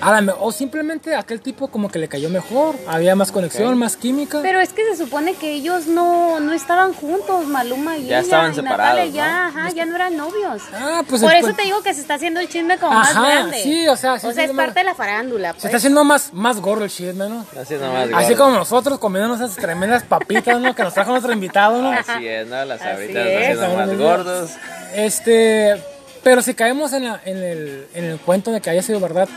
[0.00, 3.76] a la me- o simplemente aquel tipo como que le cayó mejor, había más conexión,
[3.78, 4.40] más química.
[4.42, 8.20] Pero es que se supone que ellos no, no estaban juntos, Maluma y Ya ella,
[8.20, 9.16] estaban y separados, Natalia, ¿no?
[9.16, 10.62] ya, ajá, ya no eran novios.
[10.74, 13.14] ah, pues Por después- eso te digo que se está haciendo el chisme como Ajá,
[13.20, 13.62] más grande.
[13.62, 15.48] sí, o sea, sí, o sea, sí, es parte de la farándula.
[15.48, 15.64] se Pues.
[15.66, 17.44] está haciendo más, más gordo el chisme, ¿no?
[17.60, 18.08] Así nomás.
[18.14, 18.44] Así gordo.
[18.44, 20.74] como nosotros comiéndonos esas tremendas papitas, ¿no?
[20.74, 21.90] Que nos trajo nuestro invitado, ¿no?
[21.92, 22.64] Así es, ¿no?
[22.64, 24.50] Las abritas haciendo más gordos.
[24.94, 25.82] Este,
[26.22, 29.28] pero si caemos en, la- en el, en el cuento de que haya sido verdad,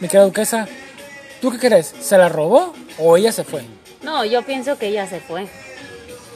[0.00, 0.66] mi querida duquesa,
[1.40, 1.94] ¿tú qué crees?
[2.00, 3.62] ¿Se la robó o ella se fue?
[4.02, 5.46] No, yo pienso que ella se fue.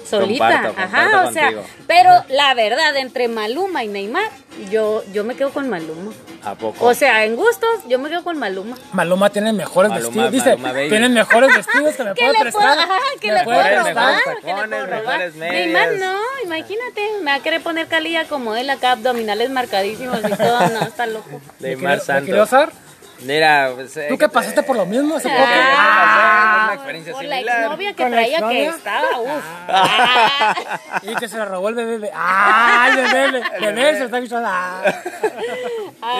[0.08, 1.64] Solita, Comparto, ajá, comparto o sea, contigo.
[1.86, 4.28] pero la verdad, entre Maluma y Neymar,
[4.70, 6.12] yo, yo me quedo con Maluma.
[6.44, 6.84] ¿A poco?
[6.84, 8.76] O sea, en gustos, yo me quedo con Maluma.
[8.92, 12.38] Maluma tiene mejores Maluma, vestidos, dice, Maluma tiene mejores vestidos que me ¿Qué puede le
[12.42, 12.62] prestar.
[12.62, 14.20] puedo, ajá, que le puedo robar?
[14.42, 15.32] que le puedo robar?
[15.36, 20.36] Neymar no, imagínate, me va a querer poner calilla como él acá, abdominales marcadísimos y
[20.36, 21.40] todo, no, está loco.
[21.60, 22.74] Neymar ¿Me querido Santos.
[23.20, 25.42] Mira, pues, eh, ¿Tú qué pasaste por lo mismo hace poco?
[25.46, 27.60] Ah, una experiencia por la similar.
[27.60, 28.70] exnovia que ¿Con la traía que exnovia?
[28.76, 31.02] estaba, uff.
[31.10, 32.10] Y que se la robó el bebé.
[32.12, 33.42] ¡Ah, el bebé!
[33.60, 34.48] El bebé se está escuchando.
[34.50, 34.82] Ah.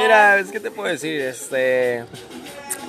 [0.03, 2.05] Mira, es que te puedo decir, este,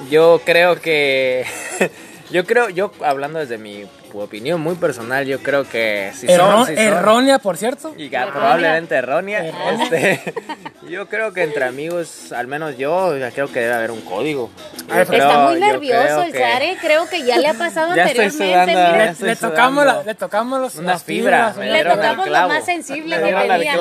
[0.10, 1.46] yo creo que,
[2.32, 6.76] yo creo, yo hablando desde mi opinión muy personal, yo creo que si son, si
[6.76, 7.94] son- Errónea, por cierto.
[7.98, 9.84] y que probablemente errónea, Errónea.
[9.84, 10.34] este,
[10.90, 14.50] yo creo que entre amigos, al menos yo, ya creo que debe haber un código.
[14.88, 17.54] Yo Está creo- Está muy nervioso creo el que Zare, creo que ya le ha
[17.54, 18.74] pasado Ya estoy anteriormente.
[18.74, 19.06] sudando, mira.
[19.06, 21.64] ya estoy Le tocamos, la- le tocamos los, Una las fibra, fibras, ¿no?
[21.64, 23.78] Le tocamos lo más sensible Me que tenía.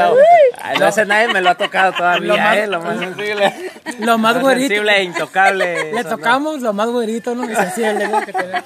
[0.63, 3.55] Ay, no sé, nadie me lo ha tocado todavía, Lo más- eh, lo más sensible.
[4.01, 4.69] Lo más güerito.
[4.69, 5.93] sensible e intocable.
[5.93, 6.17] Le eso no.
[6.17, 7.51] tocamos lo más güerito, ¿no?
[7.51, 8.21] Y sensible, ¿no?
[8.25, 8.65] Que tenemos.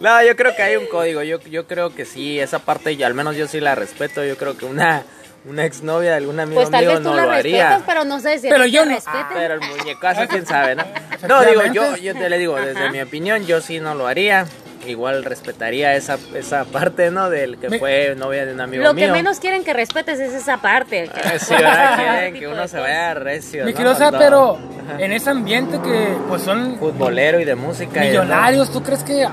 [0.00, 1.22] No, yo creo que hay un código.
[1.22, 4.24] Yo, yo creo que sí, esa parte, y al menos yo sí la respeto.
[4.24, 5.02] Yo creo que una,
[5.48, 7.82] una exnovia de algún amigo Pues tal mío vez tú no la lo respetas, haría.
[7.86, 8.92] pero no sé si Pero yo no.
[8.94, 9.26] respeten.
[9.34, 10.84] Pero el muñecazo, quién sabe, ¿no?
[11.28, 12.92] No, digo, yo, yo te le digo, desde Ajá.
[12.92, 14.46] mi opinión, yo sí no lo haría.
[14.86, 17.28] Igual respetaría esa, esa parte, ¿no?
[17.28, 19.06] Del que Me- fue novia de un amigo Lo mío.
[19.06, 21.10] que menos quieren que respetes es esa parte.
[21.12, 21.96] que- Eh, Sí, ¿verdad?
[22.20, 23.64] Quieren que uno se vaya recio.
[23.64, 23.76] Me ¿no?
[23.76, 24.18] quiero saber, No.
[24.20, 24.58] pero
[24.98, 28.00] en ese ambiente que pues son Futbolero y de música.
[28.04, 29.26] y de- millonarios, ¿tú crees que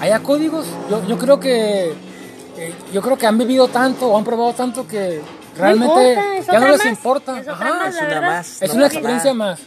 [0.00, 0.66] haya códigos?
[0.90, 1.94] Yo, yo creo que
[2.56, 5.20] eh, yo creo que han vivido tanto o han probado tanto que
[5.56, 7.42] realmente importa, ya no les más, importa.
[7.46, 8.62] Ajá, más, es una más.
[8.62, 9.50] es no una experiencia nada.
[9.50, 9.60] más.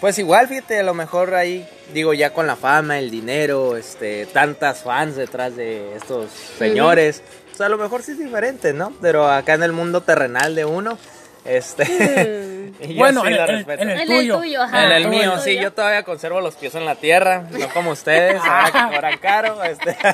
[0.00, 4.24] Pues igual, fíjate, a lo mejor ahí, digo, ya con la fama, el dinero, este,
[4.24, 7.22] tantas fans detrás de estos señores,
[7.52, 8.94] o sea, a lo mejor sí es diferente, ¿no?
[9.02, 10.96] Pero acá en el mundo terrenal de uno,
[11.44, 11.84] este,
[12.80, 13.82] y yo Bueno, sí en, el- en- respeto.
[13.82, 14.38] en el En el tuyo.
[14.38, 14.84] tuyo, ajá.
[14.86, 15.38] En el mío, tuyo.
[15.42, 19.18] sí, yo todavía conservo los pies en la tierra, no como ustedes, ahora que cobran
[19.18, 19.96] caro, este.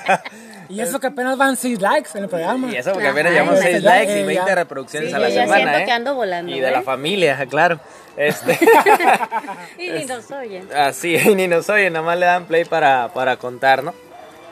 [0.68, 2.68] Y eso que apenas van 6 likes en el programa.
[2.72, 4.54] Y eso porque apenas llevamos ya, 6 ya, likes y eh, 20 ya.
[4.56, 5.84] reproducciones Sí, a la yo semana, siento ¿eh?
[5.84, 6.70] que ando volando, Y de ¿eh?
[6.72, 7.78] la familia, claro.
[8.16, 8.58] Este.
[9.78, 10.68] Y ni nos oyen.
[10.74, 13.94] Así, y ni nos oyen, nomás le dan play para, para contar, ¿no?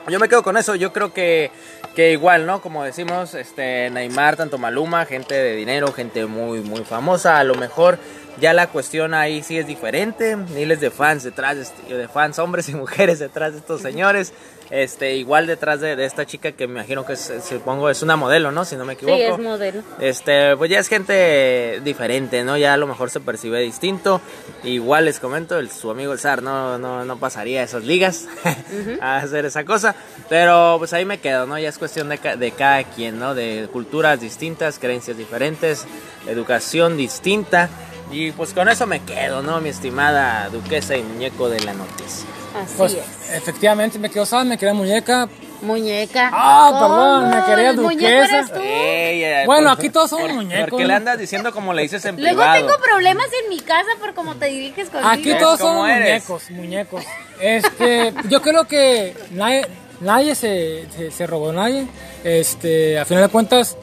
[0.07, 1.51] Yo me quedo con eso, yo creo que,
[1.95, 2.61] que igual, ¿no?
[2.61, 7.55] Como decimos, este Neymar, tanto Maluma, gente de dinero, gente muy, muy famosa, a lo
[7.55, 7.97] mejor
[8.39, 12.67] ya la cuestión ahí sí es diferente, miles de fans detrás, de, de fans, hombres
[12.69, 14.33] y mujeres detrás de estos señores,
[14.69, 18.15] este, igual detrás de, de esta chica que me imagino que es, supongo es una
[18.15, 18.65] modelo, ¿no?
[18.65, 19.17] Si no me equivoco.
[19.17, 19.83] Sí, es modelo.
[19.99, 22.57] Este, pues ya es gente diferente, ¿no?
[22.57, 24.21] Ya a lo mejor se percibe distinto.
[24.63, 28.27] Igual les comento, el, su amigo el Zar no, no, no pasaría a esas ligas
[29.01, 29.95] a hacer esa cosa.
[30.29, 31.57] Pero pues ahí me quedo, ¿no?
[31.59, 33.35] Ya es cuestión de, de cada quien, ¿no?
[33.35, 35.85] De culturas distintas, creencias diferentes,
[36.27, 37.69] educación distinta.
[38.17, 39.59] Y pues con eso me quedo, ¿no?
[39.59, 42.25] Mi estimada duquesa y muñeco de la noticia.
[42.63, 43.03] Así Pues es.
[43.33, 45.27] efectivamente me quedo sabes, me queda muñeca.
[45.61, 46.29] Muñeca.
[46.31, 46.95] Ah, ¿Cómo?
[46.95, 48.37] perdón, me quería ¿El muñeco duquesa.
[48.37, 48.59] eres tú?
[48.61, 51.73] Ey, eh, Bueno, por- aquí todos somos por- muñecos, ¿Por qué le andas diciendo como
[51.73, 52.55] le dices en Luego privado?
[52.55, 55.09] tengo problemas en mi casa por cómo te diriges conmigo.
[55.09, 56.07] Aquí ¿Ves todos somos eres?
[56.29, 57.03] muñecos, muñecos.
[57.41, 59.67] Este, yo creo que nadie,
[59.99, 61.87] nadie se, se, se robó a nadie.
[62.23, 63.75] Este, a final de cuentas,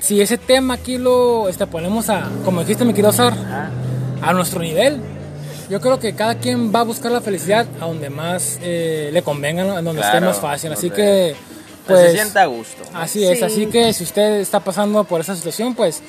[0.00, 3.34] si ese tema aquí lo este, ponemos a, como dijiste, mi querido Sar,
[4.22, 5.00] a nuestro nivel.
[5.70, 9.22] Yo creo que cada quien va a buscar la felicidad a donde más eh, le
[9.22, 9.76] convenga, ¿no?
[9.76, 10.72] a donde esté más fácil.
[10.72, 11.34] Así que,
[11.86, 12.82] Pues, se sienta a gusto.
[12.94, 13.44] Así es, Sí.
[13.44, 16.02] así que si usted está pasando por esa situación, pues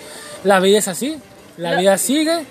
[0.43, 1.17] la vida es así,
[1.57, 2.45] la vida sigue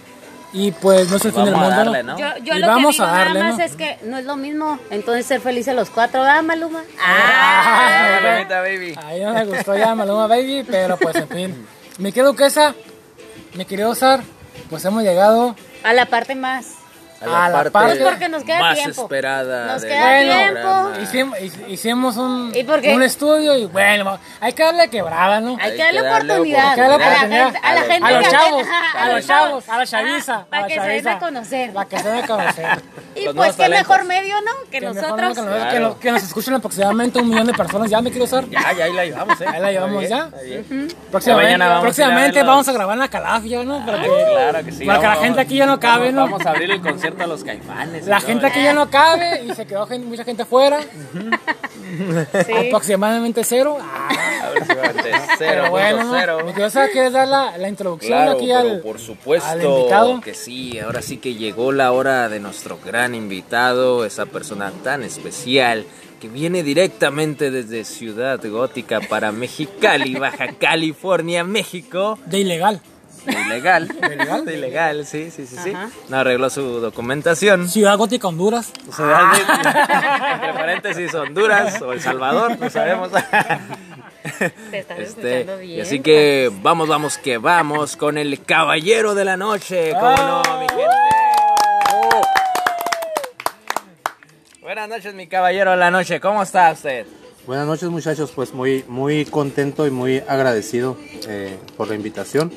[0.52, 1.68] y pues no es el fin del mundo.
[1.70, 2.12] darle, ¿no?
[2.12, 2.18] ¿no?
[2.18, 3.64] Yo, yo Y lo vamos que digo a darle, nada más ¿no?
[3.64, 4.78] es que no es lo mismo.
[4.90, 6.82] Entonces ser felices los cuatro, ¿verdad, Maluma?
[7.00, 8.18] Ah,
[8.50, 8.94] Ah, baby.
[9.04, 11.66] Ahí no me gustó ya Maluma Baby, pero pues en fin.
[11.98, 12.74] Mi querido Duquesa,
[13.54, 14.22] mi querido Sar,
[14.70, 16.74] pues hemos llegado a la parte más.
[17.20, 19.02] A la parte- Pues porque nos queda más tiempo.
[19.02, 20.90] esperada Nos queda tiempo.
[21.02, 22.94] Hicimos, hic- hicimos un, ¿Y por qué?
[22.94, 25.56] un estudio y bueno, hay que darle quebrada, ¿no?
[25.60, 26.68] Hay Hay que darle que darle oportunidad.
[26.68, 28.62] Hay que darle a la oportunidad gente, a la a los- gente a los chavos,
[28.96, 31.72] a los chavos, a la chaviza, Ajá, a Para la que se den a conocer.
[31.72, 32.68] Para que se den a conocer.
[33.18, 33.88] Y Los pues qué talentos.
[33.88, 34.50] mejor medio, ¿no?
[34.70, 35.34] Que nosotros.
[35.36, 35.80] que, nos, que, Claro.
[35.80, 37.90] nos, que nos escuchen aproximadamente un millón de personas.
[37.90, 38.48] ¿Ya me quiero usar?
[38.48, 39.44] Ya, ya ahí la llevamos, ¿eh?
[39.48, 40.28] Ahí la llevamos ya.
[41.10, 42.46] Próximamente, mañana vamos a a próximamente verlos.
[42.46, 43.84] vamos a grabar en la calafia, ¿no?
[43.84, 44.84] Para que, Claro que sí.
[44.84, 46.22] para que la gente aquí ya no cabe, ¿no?
[46.22, 48.06] Vamos a abrir el concierto a los caifanes.
[48.06, 48.50] y La todo, gente ¿eh?
[48.50, 50.80] aquí ya no cabe y se quedó gente- mucha gente fuera.
[50.82, 52.52] Sí.
[52.68, 53.78] Aproximadamente cero.
[53.80, 54.08] Ah,
[54.54, 56.14] meter pero bueno, ¿no?
[56.14, 56.44] 0.0.
[56.44, 56.52] Mi
[56.92, 60.20] ¿quieres dar la, la introducción Claro, aquí al, por al supuesto invitado?
[60.20, 60.78] que sí.
[60.78, 65.84] Ahora sí que llegó la hora de nuestro gran invitado, esa persona tan especial
[66.20, 72.18] que viene directamente desde Ciudad Gótica para Mexicali, Baja California, México.
[72.26, 72.80] de ilegal?
[73.24, 73.88] De ilegal.
[73.88, 74.44] ¿De ilegal?
[74.44, 75.70] De ilegal, sí, sí, sí, sí.
[75.70, 75.90] Ajá.
[76.08, 77.68] No arregló su documentación.
[77.68, 78.72] Ciudad Gótica, Honduras.
[78.94, 79.22] Ciudad
[80.34, 83.10] entre paréntesis Honduras o El Salvador, no sabemos.
[84.70, 85.82] Te estás Este, escuchando y bien.
[85.82, 89.92] así que vamos, vamos, que vamos con el caballero de la noche.
[89.94, 90.84] ¿Cómo no, mi gente?
[94.60, 96.20] Buenas noches, mi caballero de la noche.
[96.20, 97.06] ¿Cómo está usted?
[97.46, 102.52] Buenas noches muchachos, pues muy, muy contento y muy agradecido eh, por la invitación.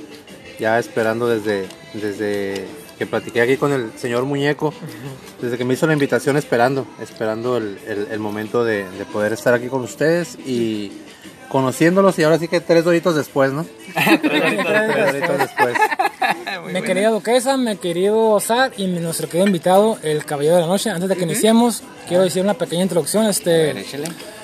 [0.61, 2.67] Ya esperando desde, desde
[2.99, 4.73] que platiqué aquí con el señor Muñeco,
[5.41, 9.33] desde que me hizo la invitación esperando, esperando el, el- el momento de, de poder
[9.33, 10.91] estar aquí con ustedes y
[11.49, 13.65] conociéndolos y ahora sí que tres doritos después, ¿no?
[14.21, 15.75] tres doritos después.
[16.71, 20.91] Mi querida Duquesa, mi querido Sar y nuestro querido invitado, el Caballero de la Noche.
[20.91, 23.25] Antes de que iniciemos, quiero decir una pequeña introducción.
[23.25, 23.71] Este,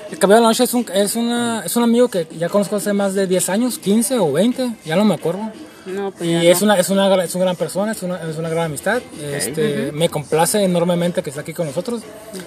[0.10, 2.76] el Caballero de la Noche es un, es, una, es un amigo que ya conozco
[2.78, 5.52] hace más de 10 años, 15 o 20, ya no me acuerdo.
[5.88, 6.66] No, pues ya Y es no.
[6.66, 9.02] una, es, una, es una gran persona, es una, es una gran amistad.
[9.20, 12.02] Este, Me complace enormemente que esté aquí con nosotros.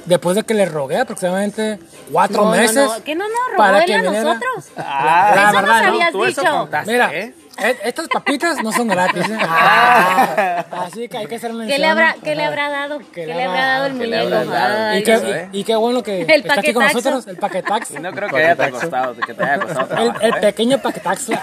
[0.04, 1.78] Después de que le rogué aproximadamente
[2.12, 2.74] cuatro No, meses.
[2.76, 4.22] no, ¿Qué no nos para que a viniera.
[4.22, 4.64] nosotros?
[4.76, 5.88] Ah, la Eso verdad, nos ¿no?
[5.92, 6.52] habías Tú eso dicho.
[6.52, 7.34] contaste, Mira, ¿eh?
[7.58, 9.28] e- estas papitas no son gratis.
[9.28, 9.38] ¿eh?
[9.52, 11.68] Ah, así que hay que hacer mención.
[11.70, 12.98] ¿Qué le habrá, qué le habrá dado?
[12.98, 14.36] Que ¿Qué le habrá dado el muñeco?
[14.54, 15.48] Ay, Y qué, Eso, ¿eh?
[15.52, 17.10] y, y qué bueno que El está aquí con paquetaxo.
[17.10, 17.90] nosotros, el paquetax.
[17.92, 20.40] Y no creo que haya te costado, que te haya costado El, ¿eh?
[20.40, 21.30] pequeño paquetax.
[21.30, 21.42] Ah.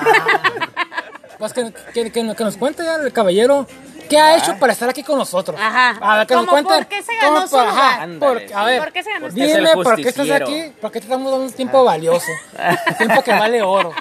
[1.37, 3.67] Pues que, que, que, que nos cuente ya el caballero
[4.09, 5.59] qué ha hecho para estar aquí con nosotros.
[5.59, 5.97] Ajá.
[6.01, 6.73] A ver, que nos ¿Cómo cuente.
[6.73, 7.77] por qué se ganó cómo su por- lugar?
[7.77, 9.95] ajá, Ándale, porque- a ver, ¿Por qué se ganó su Porque es el dime por
[9.95, 12.31] qué estás aquí, por qué te estamos dando un tiempo valioso.
[12.97, 13.91] tiempo que vale oro.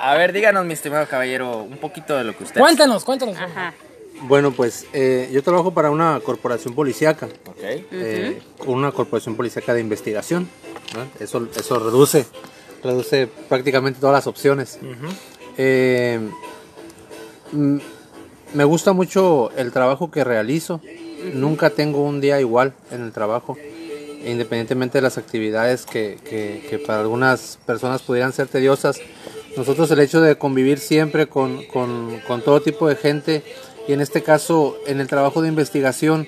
[0.00, 3.36] A ver, díganos, mi estimado caballero, un poquito de lo que usted Cuéntanos, cuéntanos.
[3.38, 3.72] Ajá.
[4.22, 7.26] Bueno, pues eh, yo trabajo para una corporación policíaca.
[7.46, 7.58] Ok.
[7.62, 10.48] eh, con una corporación policíaca de investigación.
[10.94, 11.06] ¿no?
[11.24, 12.26] Eso, eso reduce,
[12.82, 14.78] reduce prácticamente todas las opciones.
[15.56, 16.30] Eh, mm,
[17.54, 20.80] me gusta mucho el trabajo que realizo.
[21.32, 23.56] Nunca tengo un día igual en el trabajo,
[24.26, 29.00] independientemente de las actividades que, para algunas personas pudieran ser tediosas.
[29.56, 33.42] Nosotros el hecho de convivir siempre con, con- todo tipo de gente
[33.86, 36.26] y en este caso en el trabajo de investigación,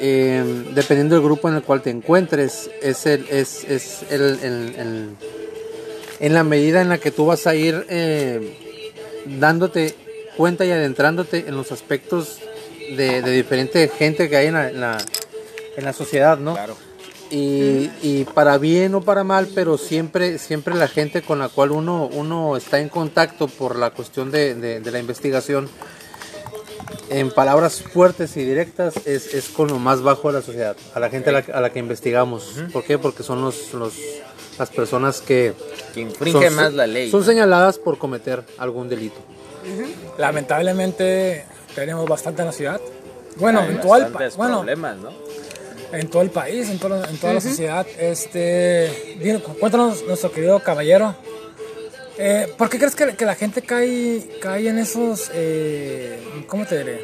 [0.00, 5.16] eh, dependiendo del grupo en el cual te encuentres, es, el, es, es el-
[6.20, 8.56] en la medida en la que tú vas a ir eh,
[9.38, 9.94] dándote
[10.38, 12.38] cuenta y adentrándote en los aspectos
[12.96, 14.98] de, de diferente gente que hay en la, en la,
[15.76, 16.54] en la sociedad, ¿no?
[16.54, 16.74] Claro.
[17.30, 21.72] Y, y para bien o para mal, pero siempre, siempre la gente con la cual
[21.72, 25.68] uno, uno está en contacto por la cuestión de, de- de la investigación,
[27.10, 31.00] en palabras fuertes y directas, es, es con lo más bajo de la sociedad, a
[31.00, 32.54] la gente a la, a la que investigamos.
[32.72, 32.96] ¿Por qué?
[32.98, 33.92] Porque son los, los,
[34.58, 35.52] las personas que
[35.94, 37.10] Que infringe son- más la ley.
[37.10, 37.26] Son ¿no?
[37.26, 39.16] señaladas por cometer algún delito.
[40.18, 42.80] Lamentablemente tenemos bastante en la ciudad.
[43.36, 43.80] Bueno, Hay en
[44.36, 45.10] Bueno, problemas, ¿no?
[45.92, 47.86] en todo el país, en, todo- en toda la sociedad.
[47.98, 48.90] Este,
[49.58, 51.14] cuéntanos, nuestro querido caballero,
[52.18, 56.78] eh, ¿por qué crees que, que la gente cae, cae en esos, eh, ¿cómo te
[56.78, 57.00] diré?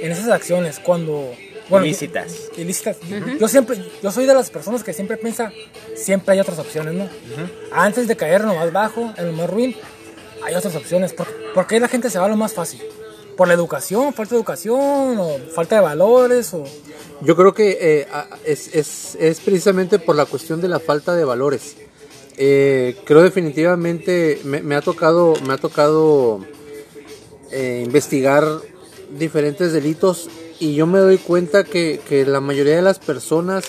[0.00, 1.32] En esas acciones cuando...
[1.86, 2.34] Ilícitas.
[2.58, 2.96] ilícitas.
[3.40, 5.52] Yo siempre, yo soy de las personas que siempre piensa,
[5.94, 7.08] siempre hay otras opciones, ¿no?
[7.72, 9.74] Antes de caer en lo más bajo, en lo más ruin,
[10.44, 11.12] hay otras opciones.
[11.12, 12.80] ¿Por, por qué la gente se va a lo más fácil?
[13.36, 16.64] ¿Por la educación, falta de educación, o falta de valores, o...?
[17.22, 18.06] Yo creo que eh,
[18.44, 21.76] es, es- es precisamente por la cuestión de la falta de valores.
[22.36, 26.40] Eh, creo definitivamente me, me ha tocado me ha tocado
[27.50, 28.44] eh, investigar
[29.18, 30.28] diferentes delitos
[30.58, 33.64] y yo me doy cuenta que, que la mayoría de las personas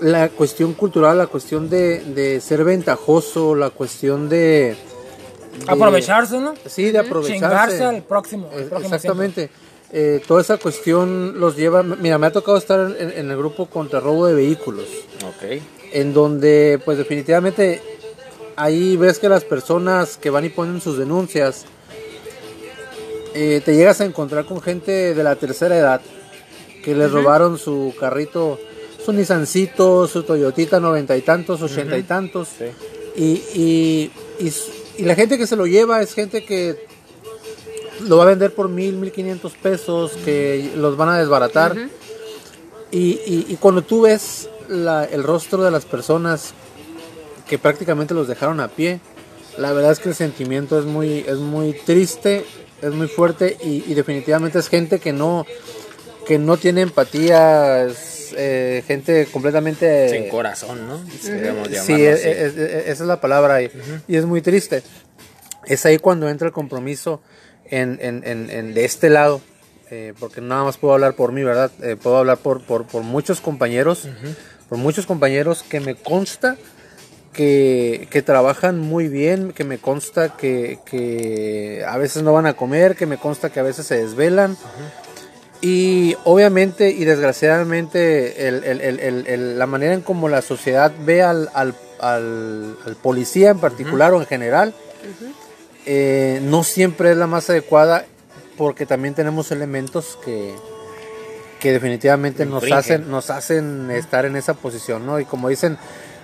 [0.00, 4.74] la cuestión cultural la cuestión de, de ser ventajoso la cuestión de,
[5.66, 6.54] de- Aprovecharse, ¿no?
[6.66, 8.50] sí de aprovecharse Chingarse al próximo.
[8.54, 9.50] al próximo Exactamente.
[9.90, 11.82] Eh, toda esa cuestión los lleva.
[11.82, 14.84] Mira, me ha tocado estar en, en el grupo contra robo de vehículos,
[15.26, 15.62] Ok.
[15.92, 17.80] en donde, pues, definitivamente
[18.56, 21.64] ahí ves que las personas que van y ponen sus denuncias,
[23.34, 26.00] eh, te llegas a encontrar con gente de la tercera edad
[26.84, 28.58] que les robaron su carrito,
[29.04, 32.48] su Nissancito, su Toyotita noventa y tantos, ochenta y tantos.
[32.58, 32.64] Sí.
[33.16, 34.52] Y, y,
[34.98, 36.76] y la gente que se lo lleva es gente que
[38.00, 41.74] lo va a vender por mil, mil quinientos pesos, que los van a desbaratar.
[42.90, 46.52] y, y- y cuando tú ves la- el rostro de las personas
[47.48, 49.00] que prácticamente los dejaron a pie,
[49.58, 52.44] la verdad es que el sentimiento es muy, es muy triste,
[52.80, 55.44] es muy fuerte y, y definitivamente es gente que no,
[56.26, 60.08] que no tiene empatía, es eh, gente completamente...
[60.08, 61.00] Sin corazón, ¿no?
[61.38, 63.70] Llamarlo Sí, es- es- es- esa es la palabra y,
[64.06, 64.82] y es muy triste.
[65.66, 67.20] Es ahí cuando entra el compromiso
[67.66, 69.40] en, en- en- en- de este lado,
[69.90, 71.70] eh, porque nada más puedo hablar por mí, ¿verdad?
[71.82, 74.08] Eh, puedo hablar por, por, por muchos compañeros,
[74.68, 76.56] por muchos compañeros que me consta
[77.32, 82.54] que, que trabajan muy bien, que me consta que, que a veces no van a
[82.54, 84.56] comer, que me consta que a veces se desvelan.
[85.60, 92.76] Y obviamente y desgraciadamente el- la manera en como la sociedad ve al, al- al-
[92.86, 94.72] al policía en particular o en general
[95.86, 98.04] eh, no siempre es la más adecuada
[98.56, 100.54] porque también tenemos elementos que,
[101.60, 105.18] que definitivamente nos hacen, nos hacen estar en esa posición, ¿no?
[105.18, 105.76] Y como dicen,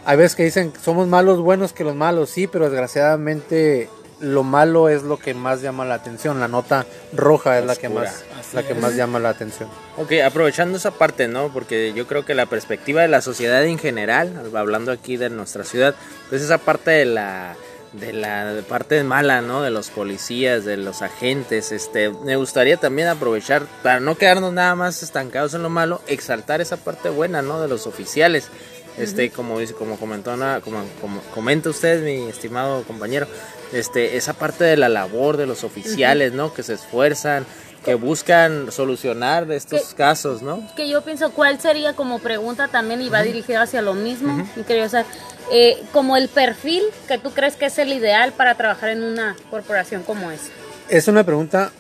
[0.05, 3.89] hay veces que dicen somos malos buenos que los malos, sí, pero desgraciadamente
[4.25, 7.89] lo malo es lo que más llama la atención, la nota roja es la que
[7.89, 8.79] más Así la que es.
[8.79, 9.69] más llama la atención.
[9.97, 11.53] Ok, aprovechando esa parte, ¿no?
[11.53, 15.65] Porque yo creo que la perspectiva de la sociedad en general, hablando aquí de nuestra
[15.65, 15.95] ciudad,
[16.29, 17.57] pues esa parte de la
[17.93, 19.63] de la parte mala, ¿no?
[19.63, 24.75] De los policías, de los agentes, este, me gustaría también aprovechar para no quedarnos nada
[24.75, 27.61] más estancados en lo malo, exaltar esa parte buena, ¿no?
[27.61, 28.49] De los oficiales.
[28.97, 33.27] Este, como dice, como comentó, como, como comenta usted, mi estimado compañero,
[33.75, 36.53] este, esa parte de la labor de los oficiales, ¿no?
[36.55, 37.45] Que se esfuerzan,
[37.85, 40.67] que buscan solucionar de estos Que- casos, ¿no?
[40.75, 44.63] que yo pienso cuál sería como pregunta también y va dirigido hacia lo mismo, mi
[44.65, 45.05] querido Osar,
[45.53, 49.37] eh, como el perfil que tú crees que es el ideal para trabajar en una
[49.51, 50.49] corporación como esa.
[50.89, 51.73] Es una pregunta,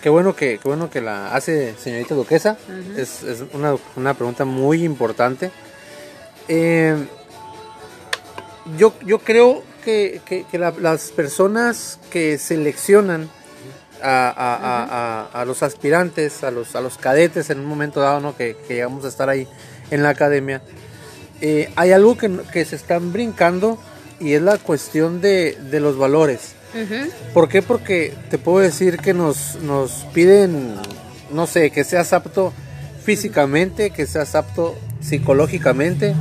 [0.00, 2.56] qué bueno que, qué bueno que la hace señorita Duquesa.
[2.96, 5.50] Es, es una, una pregunta muy importante.
[6.46, 6.96] Eh,
[8.76, 13.28] yo, yo creo que, que- que la- las personas que seleccionan
[14.02, 14.84] a, a- a-
[15.34, 18.36] a- a los aspirantes, a los, a los cadetes en un momento dado, ¿no?
[18.36, 19.48] que, que llegamos a estar ahí
[19.90, 20.62] en la academia,
[21.40, 23.78] eh, hay algo que, que se están brincando
[24.20, 26.54] y es la cuestión de, de los valores.
[27.32, 27.62] ¿Por qué?
[27.62, 30.74] Porque te puedo decir que nos, nos piden,
[31.32, 32.52] no sé, que seas apto
[33.04, 36.14] físicamente, que seas apto psicológicamente,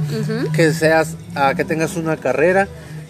[0.56, 2.68] que seas, ah, que tengas una carrera,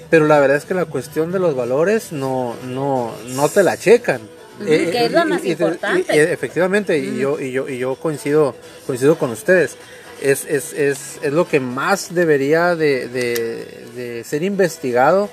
[0.09, 3.77] pero la verdad es que la cuestión de los valores no, no, no te la
[3.77, 4.21] checan.
[4.65, 6.15] Eh, que es lo más importante.
[6.15, 8.55] y- efectivamente, y yo, y yo, y yo coincido,
[8.87, 9.75] coincido con ustedes.
[10.21, 15.29] Es, es, es, es lo que más debería de, de- de ser investigado.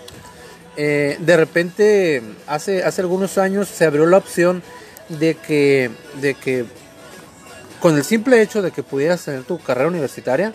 [0.76, 4.62] Eh, de repente, hace, hace algunos años se abrió la opción
[5.08, 6.64] de que, de que
[7.80, 10.52] con el simple hecho de que pudieras tener tu carrera universitaria,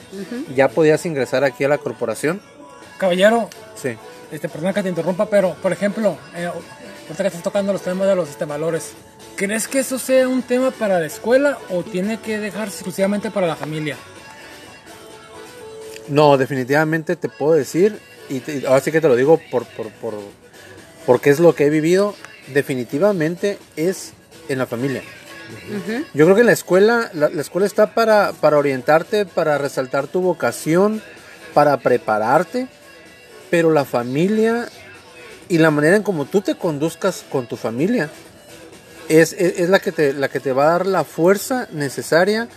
[0.56, 2.42] ya podías ingresar aquí a la corporación.
[3.00, 3.98] Caballero, Sí.
[4.32, 8.08] este, perdón que te interrumpa, pero por ejemplo, eh, ahorita que estás tocando los temas
[8.08, 8.92] de los este, valores,
[9.36, 13.48] ¿crees que eso sea un tema para la escuela o tiene que dejarse exclusivamente para
[13.48, 13.96] la familia?
[16.08, 19.90] No, definitivamente te puedo decir, y te- ahora sí que te lo digo por, por,
[19.92, 20.16] por,
[21.06, 22.16] porque es lo que he vivido,
[22.48, 24.14] definitivamente es
[24.50, 25.04] en la familia.
[26.14, 30.22] Yo creo que la escuela, la, la escuela está para, para orientarte, para resaltar tu
[30.22, 31.02] vocación,
[31.56, 32.68] para prepararte,
[33.50, 34.68] pero la familia
[35.48, 38.10] y la manera en como tú te conduzcas con tu familia
[39.08, 42.48] es, es, es la, que te, la que te va a dar la fuerza necesaria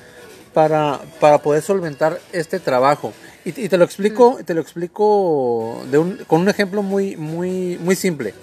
[0.53, 3.15] para, para poder solventar este trabajo.
[3.45, 7.79] Y, y te lo explico, te lo explico de un- con un ejemplo muy, muy,
[7.79, 8.35] muy simple.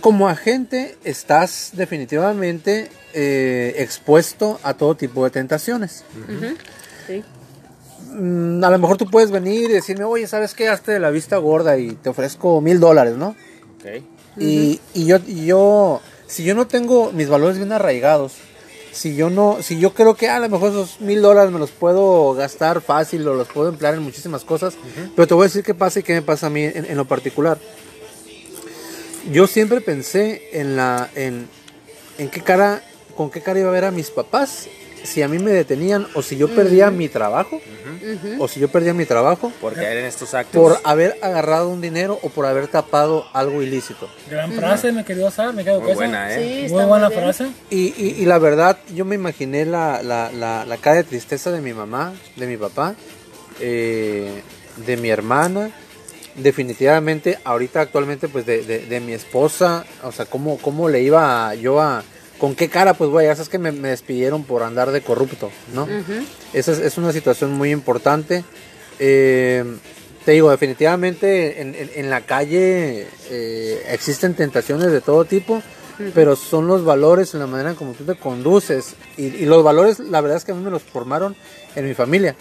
[0.00, 6.04] Como agente estás definitivamente eh, expuesto a todo tipo de tentaciones.
[7.06, 7.24] Sí.
[8.18, 10.68] Mm, a lo mejor tú puedes venir y decirme, oye, ¿sabes qué?
[10.68, 13.36] Hazte de la vista gorda y te ofrezco mil dólares, ¿no?
[13.76, 14.02] Ok.
[14.38, 18.32] Y, y yo, y yo, si yo no tengo mis valores bien arraigados,
[18.92, 21.70] si yo no, si yo creo que a lo mejor esos mil dólares me los
[21.70, 24.74] puedo gastar fácil o los puedo emplear en muchísimas cosas,
[25.14, 26.96] pero te voy a decir qué pasa y qué me pasa a mí en, en
[26.96, 27.58] lo particular.
[29.30, 31.48] Yo siempre pensé en la, en,
[32.16, 32.82] en qué cara,
[33.14, 34.68] con qué cara iba a ver a mis papás
[35.04, 37.60] si a mí me detenían o si yo perdía mi trabajo
[38.38, 40.60] o si yo perdía mi trabajo Por caer en estos actos.
[40.60, 44.08] por haber agarrado un dinero o por haber tapado algo ilícito.
[44.30, 45.96] Gran frase, me querido Sar, me quedo Muy con esa.
[45.98, 46.34] buena, ¿eh?
[46.38, 47.20] Sí, Muy está buena bien.
[47.20, 47.46] frase.
[47.70, 51.50] Y, y- y la verdad, yo me imaginé la, la, la, la cara de tristeza
[51.50, 52.94] de mi mamá, de mi papá,
[53.60, 54.42] eh,
[54.86, 55.70] de mi hermana,
[56.34, 61.54] definitivamente ahorita actualmente pues de, de- de mi esposa, o sea, cómo, cómo le iba
[61.54, 62.02] yo a...
[62.38, 62.94] ¿Con qué cara?
[62.94, 65.86] Pues vaya, sabes que me, me despidieron por andar de corrupto, ¿no?
[66.52, 68.44] Esa es, es una situación muy importante.
[68.98, 69.64] Eh,
[70.24, 75.62] te digo, definitivamente en, en- en la calle eh, existen tentaciones de todo tipo,
[76.14, 78.94] pero son los valores, en la manera en como tú te conduces.
[79.16, 81.36] Y, y los valores, la verdad es que a mí me los formaron
[81.74, 82.36] en mi familia.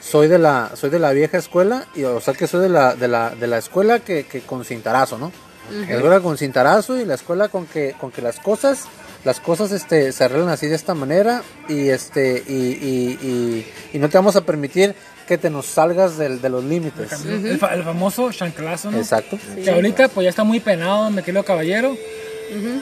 [0.00, 2.94] Soy de la, soy de la vieja escuela, y o sea que soy de la,
[2.94, 5.32] de la, de la escuela que, que con cintarazo, ¿no?
[5.70, 8.84] La escuela con cintarazo y la escuela con que, con que las cosas,
[9.24, 13.98] las cosas este, se arreglan así de esta manera y este, y, y, y, y
[13.98, 14.94] no te vamos a permitir
[15.26, 17.10] que te nos salgas del- de los límites.
[17.24, 18.98] el, fa- el famoso chanclazo, ¿no?
[18.98, 19.38] Exacto.
[19.62, 21.96] Que ahorita pues ya está muy penado, me querido caballero.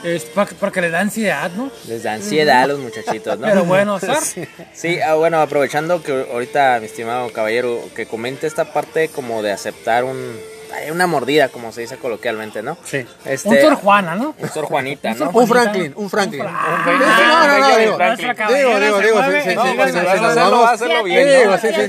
[0.03, 0.25] Es
[0.59, 1.71] porque le da ansiedad, ¿no?
[1.87, 3.47] Les da ansiedad a los muchachitos, ¿no?
[3.47, 4.19] Pero bueno, Sar.
[4.73, 9.51] Sí, ah, bueno, aprovechando que ahorita, mi estimado caballero, que comente esta parte como de
[9.53, 10.17] aceptar un
[10.91, 12.77] una mordida, como se dice coloquialmente, ¿no?
[12.83, 13.05] Sí.
[13.25, 14.35] Este, Un Sor Juana, ¿no?
[14.37, 15.29] un Sor Juanita, ¿no?
[15.31, 16.43] Un Franklin, un Franklin.
[16.47, 18.27] Ah, Sí, sí, no, no, no, digo, Franklin.
[18.55, 21.03] digo, digo, mueve, sí, sí, no, sí, sí, sí, vamos sí, a sí, hacerlo.
[21.03, 21.27] bien.
[21.61, 21.87] Sí, sí, sí.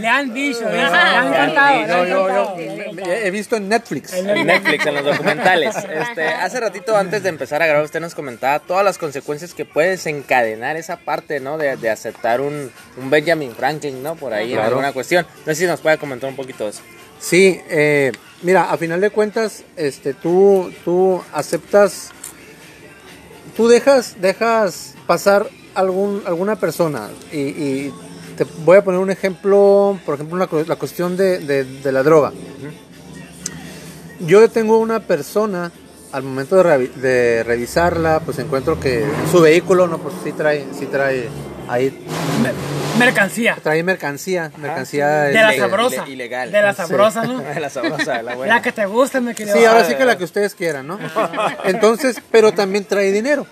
[0.00, 2.56] Le han dicho, le han yo, yo
[3.06, 4.12] he visto en Netflix.
[4.14, 5.76] En Netflix, en los documentales.
[5.76, 9.64] Este, hace ratito antes de empezar a grabar, usted nos comentaba todas las consecuencias que
[9.64, 11.58] puede desencadenar esa parte, ¿no?
[11.58, 14.14] De, de aceptar un, un Benjamin Franklin, ¿no?
[14.16, 15.26] Por ahí alguna cuestión.
[15.46, 16.80] No sé si nos puede comentar un poquito eso.
[17.20, 22.10] Sí, eh, mira, a final de cuentas, este, tú, tú aceptas,
[23.56, 27.90] tú dejas, dejas pasar algún, alguna persona y,
[28.36, 32.02] te voy a poner un ejemplo, por ejemplo, la, cu- la cuestión de, de- la
[32.02, 32.32] droga.
[34.20, 35.70] Yo detengo a una persona
[36.12, 40.66] al momento de, revi- de revisarla, pues encuentro que su vehículo, no, pues sí trae,
[40.78, 41.28] sí trae
[41.68, 41.90] ahí,
[42.98, 43.56] Mercancía.
[43.62, 45.08] trae mercancía, mercancía.
[45.24, 46.04] De la sabrosa.
[46.06, 46.52] ile- ilegal.
[46.52, 46.76] De la Sí.
[46.76, 47.38] sabrosa, ¿no?
[47.54, 48.54] De la sabrosa, de la buena.
[48.56, 49.56] La que te gusta, me querido.
[49.56, 50.98] Sí, ahora sí que la que ustedes quieran, ¿no?
[51.64, 53.46] Entonces, pero también trae dinero.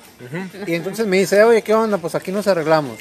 [0.67, 1.99] Y entonces me dice, oye, ¿qué onda?
[1.99, 2.99] Pues aquí nos arreglamos.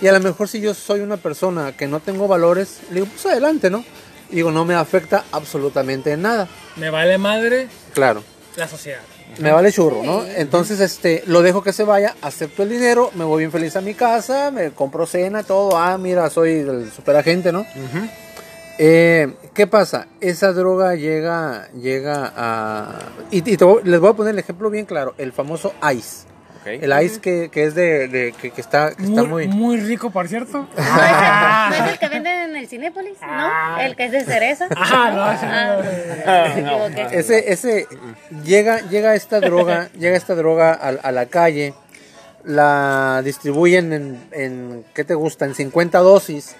[0.00, 3.06] Y a lo mejor si yo soy una persona que no tengo valores, le digo,
[3.06, 3.84] pues adelante, ¿no?
[4.30, 6.48] Y digo, no me afecta absolutamente en nada.
[6.76, 8.24] Me vale madre Claro,
[8.56, 9.00] la sociedad.
[9.40, 10.24] Me vale churro, ¿no?
[10.24, 13.80] Entonces, este, lo dejo que se vaya, acepto el dinero, me voy bien feliz a
[13.80, 15.76] mi casa, me compro cena, todo.
[15.76, 17.64] Ah, mira, soy el superagente, ¿no?
[18.78, 20.08] Eh, ¿Qué pasa?
[20.20, 22.98] Esa droga llega, llega a...
[23.30, 26.26] Y, y te voy- les voy a poner el ejemplo bien claro, el famoso ICE.
[26.66, 29.48] El ICE que, que es de, de- que, que está, que está Muy, muy...
[29.48, 30.66] muy rico, por cierto.
[30.76, 33.18] ¿No es, el, no es el que venden en el Cinépolis?
[33.22, 33.76] Ah.
[33.76, 33.82] ¿No?
[33.84, 34.66] El que es de cereza.
[34.74, 35.46] Ajá, no, ese
[36.26, 37.18] Ah, equivoqué.
[37.18, 37.86] Ese, ese,
[38.44, 41.74] llega, llega esta droga, llega esta droga a, a la calle,
[42.44, 45.44] la distribuyen en, en, ¿qué te gusta?
[45.44, 46.56] En 50 dosis.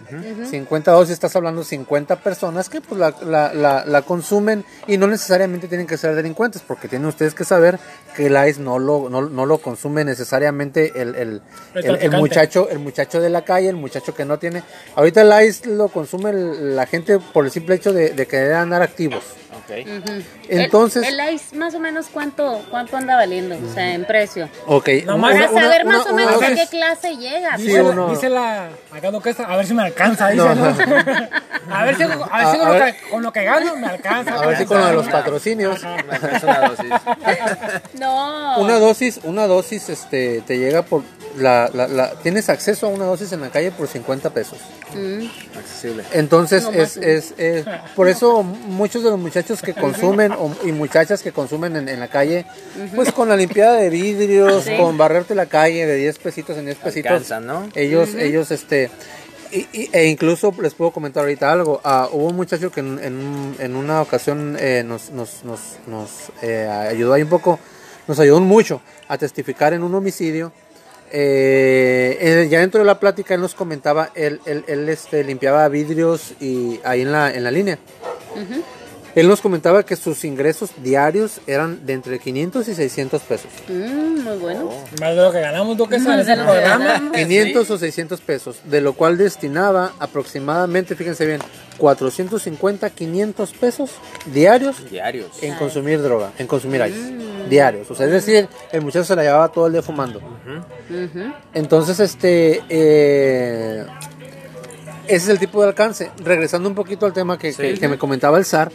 [0.51, 4.97] 50 dosis, estás hablando de 50 personas que pues la, la, la, la consumen y
[4.97, 7.79] no necesariamente tienen que ser delincuentes, porque tienen ustedes que saber
[8.17, 11.43] que el ICE no lo, no, no lo consume necesariamente el, el,
[11.75, 14.63] El muchacho, el muchacho de la calle, el muchacho que no tiene.
[14.97, 18.83] Ahorita el ICE lo consume la gente por el simple hecho de, de querer andar
[18.83, 19.23] activos.
[19.65, 20.25] Ok.
[20.49, 23.57] Entonces, El, el ice, más o menos, ¿cuánto, cuánto anda valiendo?
[23.57, 24.49] O sea, en precio.
[24.67, 24.89] ok.
[25.07, 27.57] Para una- saber una- más o una menos a qué clase llega.
[27.57, 30.55] Sí, Dice, la- uno- dice la acá duquesa, a ver si me alcanza, dice, No.
[30.55, 30.65] ¿no?
[30.67, 32.95] a ver si, a ver si A- con, a lo ver.
[32.97, 34.35] que, con lo que gano me alcanza.
[34.35, 35.79] A ver si con lo de los patrocinios.
[35.79, 36.91] Es una dosis.
[37.99, 38.59] No.
[38.59, 41.03] Una dosis, una dosis este, te llega por...
[41.37, 44.59] La, la, la- tienes acceso a una dosis en la calle por 50 pesos.
[44.95, 45.27] Mm.
[45.59, 46.05] Accesible.
[46.13, 47.67] Entonces, No es, es, es-
[47.97, 51.99] por eso muchos de los muchachos que consumen o- y muchachas que consumen en, en
[51.99, 52.47] la calle,
[52.95, 54.77] pues con la limpiada de vidrios, Sí.
[54.77, 57.69] con barrerte la calle de 10 pesitos en 10 pesitos, Alcanzan, ¿no?
[57.75, 58.91] ellos, ellos, este,
[59.51, 61.81] y- y- e incluso les puedo comentar ahorita algo.
[61.83, 66.11] Ah, hubo un muchacho que en, en- en una ocasión eh, nos, nos, nos, nos,
[66.43, 67.59] eh, ayudó ahí un poco,
[68.07, 70.53] nos ayudó mucho a testificar en un homicidio.
[71.17, 76.35] Eh, eh, ya dentro de la plática él nos comentaba, él, él, este, limpiaba vidrios
[76.41, 77.79] y ahí en la, en la línea.
[79.15, 83.47] Él nos comentaba que sus ingresos diarios eran de entre 500 y 600 pesos.
[83.69, 84.71] Mm, muy bueno.
[85.01, 85.99] Más de lo que ganamos lo que
[86.45, 86.85] programa.
[86.85, 87.13] ganamos.
[87.17, 91.41] 500 o 600 pesos, de lo cual destinaba aproximadamente, fíjense bien,
[91.79, 93.91] 450, 500 pesos
[94.27, 95.43] diarios Diarios.
[95.43, 97.15] en consumir droga, en consumir ice,
[97.49, 97.89] diarios.
[97.91, 100.21] O sea, es decir, el muchacho se la llevaba todo el día fumando.
[101.53, 103.85] Entonces, este, eh,
[105.07, 106.11] ese es el tipo de alcance.
[106.25, 108.71] Regresando un poquito al tema que, que- que me comentaba el SAR.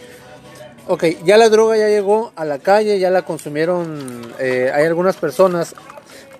[0.91, 5.15] Ok, ya la droga ya llegó a la calle, ya la consumieron, eh, hay algunas
[5.17, 5.75] personas.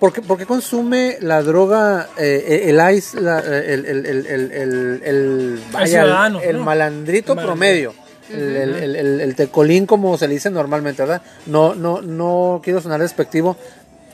[0.00, 4.26] ¿Por qué, por qué consume la droga, eh, el ICE, la- el, el, el, el,
[4.26, 6.64] el- el- vaya, ciudadano, el ¿no?
[6.64, 7.94] malandrito promedio?
[8.28, 8.56] El,
[8.96, 11.22] el- el- tecolín, como se le dice normalmente, ¿verdad?
[11.46, 13.56] No, no, no quiero sonar despectivo,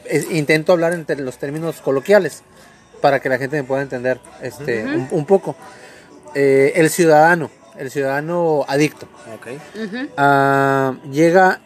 [0.05, 2.43] es- intento hablar entre los términos coloquiales
[3.01, 5.57] para que la gente me pueda entender este, un, un poco.
[6.34, 9.06] Eh, el ciudadano, el ciudadano adicto,
[10.16, 11.60] ah, llega,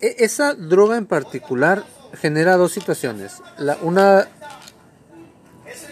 [0.00, 1.84] e- esa droga en particular
[2.20, 3.42] genera dos situaciones.
[3.58, 4.28] La, una,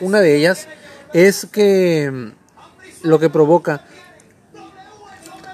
[0.01, 0.67] una de ellas
[1.13, 3.85] es que mm, lo que provoca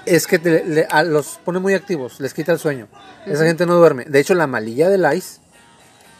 [0.05, 2.87] es que te- le- a- los pone muy activos, les quita el sueño.
[3.25, 4.03] Esa gente no duerme.
[4.05, 5.39] De hecho, la malilla del ice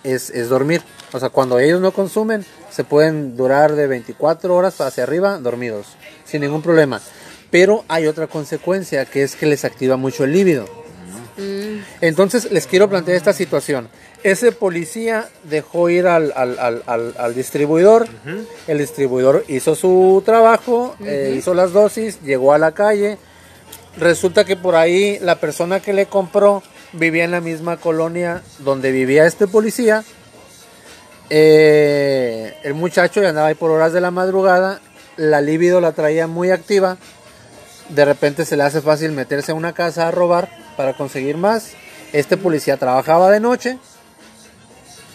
[0.06, 0.82] es, es dormir.
[1.12, 5.88] O sea, cuando ellos no consumen, se pueden durar de 24 horas hacia arriba dormidos,
[6.26, 7.02] sin ningún problema.
[7.54, 10.66] Pero hay otra consecuencia, que es que les activa mucho el líbido.
[12.02, 13.90] Entonces, les quiero plantear esta situación.
[14.24, 18.08] Ese policía dejó ir al, al- al- al- al distribuidor,
[18.68, 23.18] el distribuidor hizo su trabajo, eh, hizo las dosis, llegó a la calle,
[23.96, 28.92] Resulta que por ahí la persona que le compró vivía en la misma colonia donde
[28.92, 30.04] vivía este policía.
[31.30, 34.82] Eh, el muchacho ya andaba ahí por horas de la madrugada.
[35.16, 36.98] La libido la traía muy activa.
[37.90, 41.72] De repente se le hace fácil meterse a una casa a robar para conseguir más.
[42.14, 43.78] Este policía trabajaba de noche.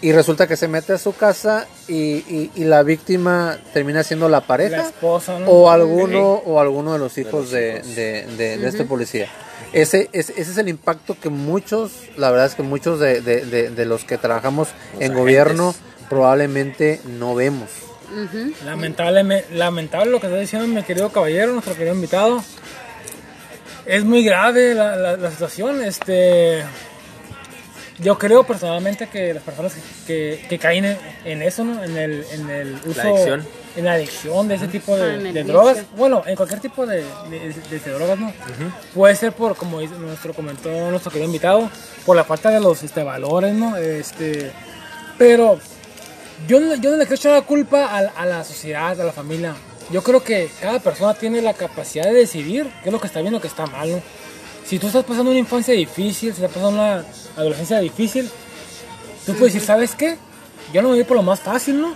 [0.01, 4.29] Y resulta que se mete a su casa y, y- y la víctima termina siendo
[4.29, 5.47] la pareja La esposa, ¿no?
[5.51, 9.27] o alguno o alguno de los hijos de, de- de- de este policía.
[9.73, 13.45] Ese, ese, ese es el impacto que muchos, la verdad es que muchos de, de-
[13.45, 15.17] de- de los que trabajamos en agentes.
[15.17, 15.75] gobierno
[16.09, 17.69] probablemente no vemos.
[18.65, 22.43] Lamentable, lamentable lo que está diciendo mi querido caballero, nuestro querido invitado.
[23.87, 25.83] Es muy grave la, la- la situación.
[25.83, 26.63] Este,
[27.99, 31.83] yo creo personalmente que las personas que, que- que caen en, en eso, ¿no?
[31.83, 33.47] en, el, en el uso, adicción.
[33.77, 35.45] en la adicción de ese tipo Ah, de, vicio.
[35.45, 38.33] drogas, bueno, en cualquier tipo de, de- de- de drogas, ¿no?
[38.95, 41.71] Puede ser por, como nuestro comentó nuestro querido invitado,
[42.07, 43.77] por la falta de los este, valores, ¿no?
[43.77, 44.53] Este,
[45.17, 45.59] pero
[46.47, 49.13] yo no, yo no le quiero echar la culpa a, a la sociedad, a la
[49.13, 49.55] familia.
[49.91, 53.21] Yo creo que cada persona tiene la capacidad de decidir qué es lo que está
[53.21, 53.91] bien y lo que está mal.
[53.91, 54.03] ¿no?
[54.67, 57.05] Si tú estás pasando una infancia difícil, si estás pasando una
[57.37, 58.29] adolescencia difícil,
[59.25, 60.17] tú puedes decir, ¿sabes qué?
[60.75, 61.95] Yo no me voy por lo más fácil, ¿no?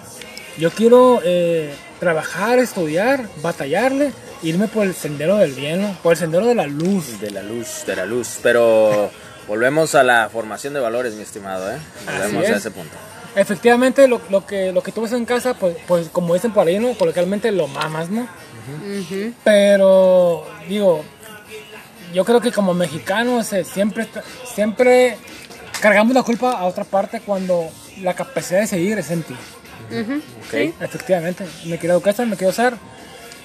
[0.57, 4.12] Yo quiero eh, trabajar, estudiar, batallarle,
[4.43, 5.97] irme por el sendero del bien, ¿no?
[6.03, 7.20] Por el sendero de la luz.
[7.20, 8.38] De la luz, de la luz.
[8.43, 9.11] Pero
[9.47, 11.76] volvemos a la formación de valores, mi estimado, ¿eh?
[12.07, 12.61] Volvemos Así a es.
[12.61, 12.97] ese punto.
[13.35, 16.66] Efectivamente, lo, lo que, lo que tú ves en casa, pues, pues como dicen por
[16.66, 16.93] ahí, ¿no?
[16.95, 18.28] Coloquialmente lo mamas, ¿no?
[19.43, 21.03] Pero, digo,
[22.12, 24.07] yo creo que como mexicanos eh, siempre,
[24.45, 25.16] siempre
[25.80, 27.68] cargamos la culpa a otra parte cuando
[28.01, 29.35] la capacidad de seguir es en ti.
[30.47, 30.55] Ok.
[30.80, 32.76] Efectivamente, me quiero educar, me quiero usar.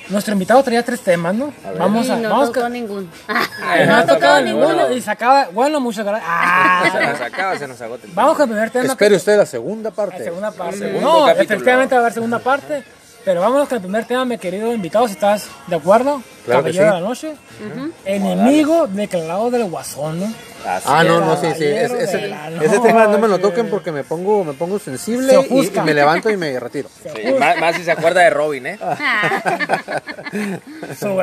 [0.10, 1.54] Nuestro invitado traía tres temas, ¿no?
[1.78, 2.16] Vamos Y a...
[2.16, 3.08] no vamos tocó ninguno.
[3.88, 4.68] no ha tocado ninguno.
[4.70, 5.50] ninguno y sacaba...
[5.52, 6.30] Bueno, muchas gracias.
[6.34, 8.08] Ah, Se nos acaba, se nos agota.
[8.14, 8.86] vamos con el primer tema.
[8.86, 10.24] Espere usted la segunda La parte.
[10.24, 10.78] segunda parte.
[10.78, 11.42] Segundo no, capítulo.
[11.44, 12.84] efectivamente va a haber segunda parte.
[13.28, 16.22] Pero vámonos con el primer tema, mi querido invitado, si estás de acuerdo.
[16.46, 16.80] Claro que Caballero sí.
[16.80, 17.34] de la noche.
[18.06, 20.34] Enemigo declarado del guasón, ¿no?
[20.66, 21.66] Así Ah, no, no, sí, sí.
[21.66, 25.70] es- ese, tema no me lo toquen porque me pongo, me pongo sensible Se y,
[25.84, 26.88] me levanto y me retiro.
[27.04, 28.80] Sí, más, más si se acuerda de Robin, ¿eh?
[30.98, 31.20] Su,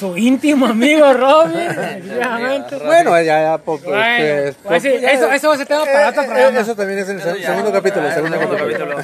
[0.00, 2.76] su íntimo amigo Robin, definitivamente.
[2.78, 5.66] Bueno, ya, ya, po- po- Bueno, pues, pues sí, ya- eso, eso va a ser
[5.66, 6.60] tema para otro eh, programa.
[6.60, 8.08] Eso también es en el segundo capítulo.
[8.08, 8.96] Ah, segundo segundo capítulo.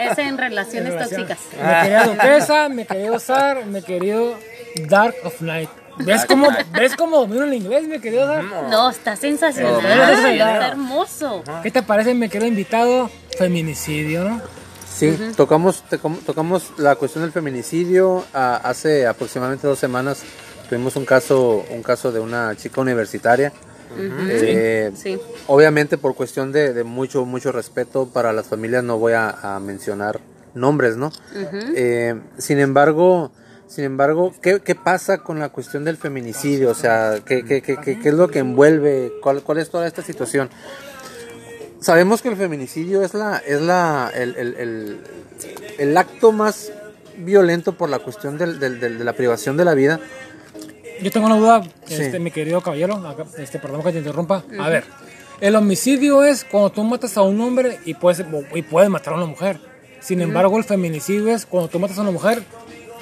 [0.10, 1.38] Es en relaciones tóxicas.
[1.52, 4.34] Mi querida Duquesa, mi querido Zar, mi querido
[4.88, 5.70] Dark of Night.
[5.98, 8.42] ¿Ves cómo, ¿Ves cómo domino el inglés, mi querido Zar?
[8.70, 9.82] No, está sensacional.
[9.82, 10.26] No.
[10.28, 11.42] Está hermoso.
[11.62, 13.10] ¿Qué te parece, mi querido invitado?
[13.38, 14.40] Feminicidio, ¿no?
[14.90, 20.22] Sí, tocamos, tocam- tocamos la cuestión del feminicidio hace aproximadamente dos semanas.
[20.68, 23.52] Tuvimos un caso, un caso de una chica universitaria.
[24.28, 25.18] Eh, Sí.
[25.48, 29.58] Obviamente por cuestión de, de mucho, mucho respeto para las familias no voy a, a
[29.60, 30.20] mencionar
[30.54, 31.10] nombres, ¿no?
[31.74, 33.32] Eh, sin embargo,
[33.66, 36.70] sin embargo, ¿qué, qué pasa con la cuestión del feminicidio?
[36.70, 39.12] O sea, ¿qué, qué, qué, qué- qué es lo que envuelve?
[39.22, 40.50] ¿Cuál, ¿Cuál es toda esta situación?
[41.80, 45.00] Sabemos que el feminicidio es la, es la, el, el- el-
[45.78, 46.70] el acto más
[47.16, 49.98] violento por la cuestión del- del- del- de la privación de la vida.
[51.02, 51.94] Yo tengo una duda, Sí.
[51.94, 53.02] este, mi querido caballero,
[53.38, 54.44] este, perdón que te interrumpa.
[54.58, 54.84] A ver,
[55.40, 58.22] el homicidio es cuando tú matas a un hombre y puedes,
[58.54, 59.58] y puedes matar a una mujer.
[60.00, 62.42] Sin embargo, el feminicidio es cuando tú matas a una mujer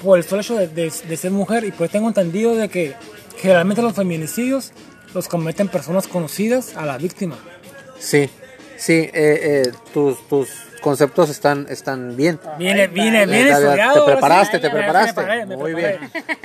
[0.04, 1.64] por el solo hecho de, de- de ser mujer.
[1.64, 2.94] Y pues tengo entendido de que
[3.38, 4.70] generalmente los feminicidios
[5.14, 7.36] los cometen personas conocidas a la víctima.
[7.98, 8.30] Sí,
[8.78, 10.48] sí, eh, eh, tus, tus
[10.80, 12.38] conceptos están, están bien.
[12.58, 14.04] Viene, viene, viene estudiado.
[14.04, 15.14] te preparaste, te preparaste.
[15.14, 15.98] preparé, me Muy bien.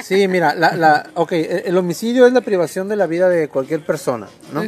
[0.04, 3.48] Sí, mira, la, la, ok, el el homicidio es la privación de la vida de
[3.48, 4.64] cualquier persona, ¿no?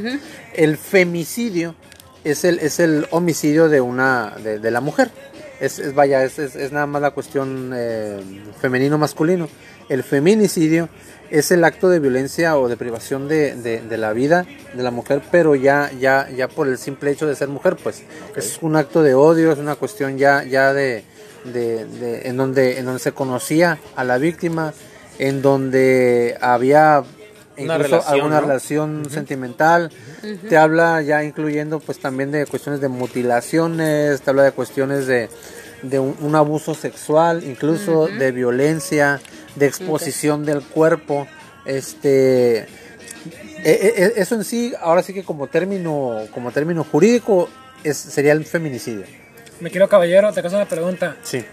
[0.53, 1.76] El femicidio
[2.24, 5.11] es el, es el homicidio de una, de, de la mujer.
[5.59, 8.22] Es, es vaya, es, es, es nada más la cuestión eh,
[8.59, 9.47] femenino-masculino.
[9.89, 10.89] El feminicidio
[11.31, 14.91] es el acto de violencia o de privación de, de- de la vida de la
[14.91, 18.03] mujer, pero ya, ya, ya por el simple hecho de ser mujer, pues
[18.36, 21.03] es un acto de odio, es una cuestión ya, ya de,
[21.45, 24.73] de- de- en donde, en donde se conocía a la víctima,
[25.19, 27.03] en donde había
[27.57, 28.47] Una incluso relación, alguna ¿no?
[28.47, 29.91] relación sentimental,
[30.49, 35.29] te habla ya incluyendo pues también de cuestiones de mutilaciones, te habla de cuestiones de,
[35.81, 39.21] de un, un abuso sexual, incluso de violencia,
[39.55, 41.27] de exposición del cuerpo,
[41.65, 42.67] este e-
[43.63, 47.49] e- e- eso en sí, ahora sí que como término, como término jurídico,
[47.83, 49.05] es, sería el feminicidio.
[49.59, 51.15] Mi querido caballero, te hago una pregunta.
[51.23, 51.43] Sí.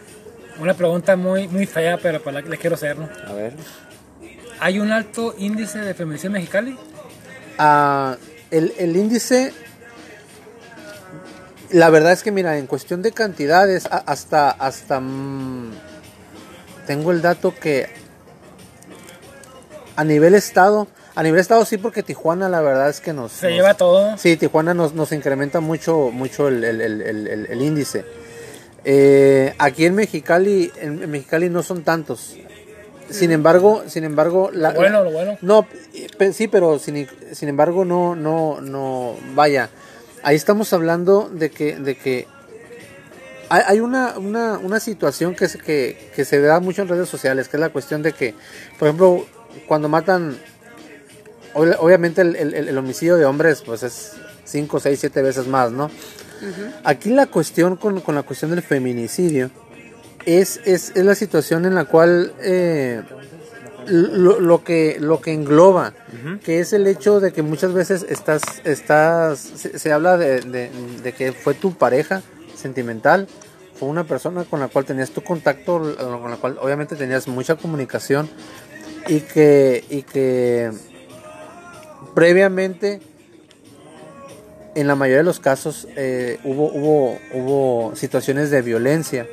[0.61, 3.09] Una pregunta muy, muy fea, pero pues la, la quiero hacer, ¿no?
[3.27, 3.55] A ver.
[4.61, 6.79] ¿Hay un alto índice de feminicidio en Mexicali?
[7.59, 8.17] Ah,
[8.51, 9.53] el, el índice,
[11.71, 15.73] la verdad es que mira, en cuestión de cantidades, hasta, hasta, mm,
[16.87, 17.89] tengo el dato que
[19.97, 23.33] a nivel estado, a nivel estado sí, porque Tijuana la verdad es que nos...
[23.33, 24.17] Se nos- lleva todo.
[24.17, 28.05] Sí, Tijuana nos, nos incrementa mucho, mucho el, el- el- el- índice.
[28.85, 32.37] Eh, aquí en Mexicali, en, en Mexicali no son tantos.
[33.11, 35.37] Sin embargo, sin embargo, la, Lo bueno, lo bueno.
[35.43, 35.67] no,
[36.33, 39.69] sí, pero sin, sin embargo no, no, no, vaya.
[40.23, 42.27] Ahí estamos hablando de que, de que
[43.61, 47.49] hay, una, una, una situación que se, que, que se da mucho en redes sociales,
[47.49, 48.35] que es la cuestión de que,
[48.79, 49.27] por ejemplo,
[49.67, 50.37] cuando matan,
[51.55, 54.13] ob- obviamente el, el- el homicidio de hombres, pues es
[54.45, 55.91] 5, 6, 7 veces más, ¿no?
[56.85, 59.51] Aquí la cuestión con, con la cuestión del feminicidio
[60.27, 63.03] es, es, es la situación en la cual eh,
[63.87, 65.93] lo, lo que, lo que engloba,
[66.45, 70.71] que es el hecho de que muchas veces estás, estás se, se habla de, de-
[71.03, 72.23] de que fue tu pareja
[72.63, 73.29] sentimental,
[73.79, 77.57] fue una persona con la cual tenías tu contacto, con la cual obviamente tenías mucha
[77.57, 78.29] comunicación
[79.09, 80.71] y que, y que
[82.15, 83.01] previamente
[84.75, 89.27] en la mayoría de los casos eh, hubo, hubo, hubo situaciones de violencia.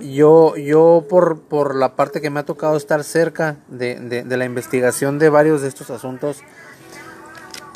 [0.00, 4.36] Yo, yo por, por la parte que me ha tocado estar cerca de, de- de
[4.36, 6.38] la investigación de varios de estos asuntos,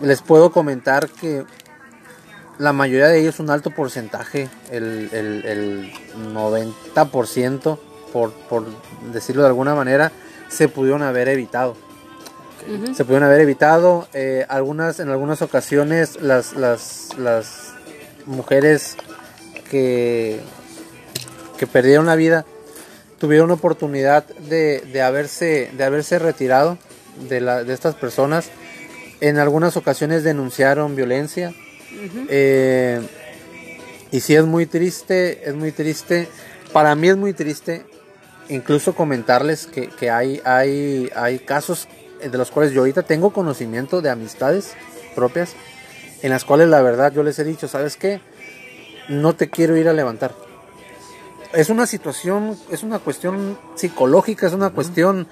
[0.02, 1.44] les puedo comentar que
[2.58, 5.92] la mayoría de ellos, un alto porcentaje, el, el, el
[6.34, 7.78] 90%,
[8.12, 8.64] por, por
[9.12, 10.12] decirlo de alguna manera,
[10.48, 11.76] se pudieron haber evitado
[12.94, 14.08] se pudieron haber evitado.
[14.12, 17.74] eh, algunas, en algunas ocasiones las, las, las
[18.26, 18.96] mujeres
[19.70, 20.40] que,
[21.58, 22.44] que perdieron la vida
[23.18, 26.78] tuvieron oportunidad de, de haberse, de haberse retirado
[27.28, 28.50] de, la, de estas personas.
[29.20, 31.54] En algunas ocasiones denunciaron violencia.
[32.28, 33.00] Eh,
[34.10, 36.28] y sí es muy triste, es muy triste.
[36.72, 37.84] Para mí es muy triste
[38.48, 41.88] incluso comentarles que, que hay, hay, hay casos
[42.20, 44.74] de los cuales yo ahorita tengo conocimiento de amistades
[45.14, 45.54] propias,
[46.22, 48.20] en las cuales la verdad yo les he dicho, ¿sabes qué?
[49.08, 50.34] No te quiero ir a levantar.
[51.52, 55.28] Es una situación, es una cuestión psicológica, es una cuestión,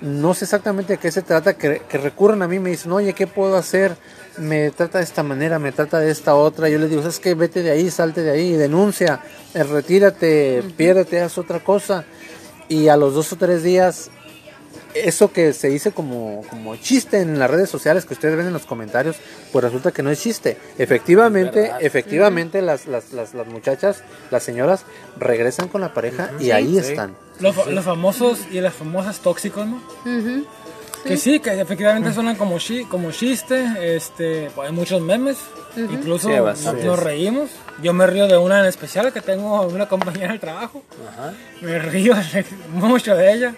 [0.00, 3.12] no sé exactamente de qué se trata, que, que recurren a mí, me dicen, oye,
[3.12, 3.96] ¿qué puedo hacer?
[4.38, 6.68] Me trata de esta manera, me trata de esta otra.
[6.68, 7.34] Yo les digo, ¿sabes qué?
[7.34, 9.20] Vete de ahí, salte de ahí, denuncia,
[9.54, 12.04] eh, retírate, piérdete, haz otra cosa.
[12.68, 14.10] Y a los dos o tres días
[14.94, 18.52] eso que se dice como, como chiste en las redes sociales que ustedes ven en
[18.52, 19.16] los comentarios,
[19.52, 20.56] pues resulta que no es chiste.
[20.78, 24.84] Efectivamente, efectivamente las, las, las, las muchachas, las señoras,
[25.18, 26.90] regresan con la pareja y ahí sí.
[26.90, 27.16] están.
[27.40, 29.80] Los, los famosos y las famosas tóxicos, ¿no?
[31.04, 35.38] Que sí, que efectivamente suenan como, chi, como chiste, este, pues hay muchos memes,
[35.76, 37.50] incluso Sí, nos, nos reímos.
[37.82, 40.82] Yo me río de una en especial que tengo una compañera del trabajo,
[41.60, 42.14] me río
[42.72, 43.54] mucho de ella.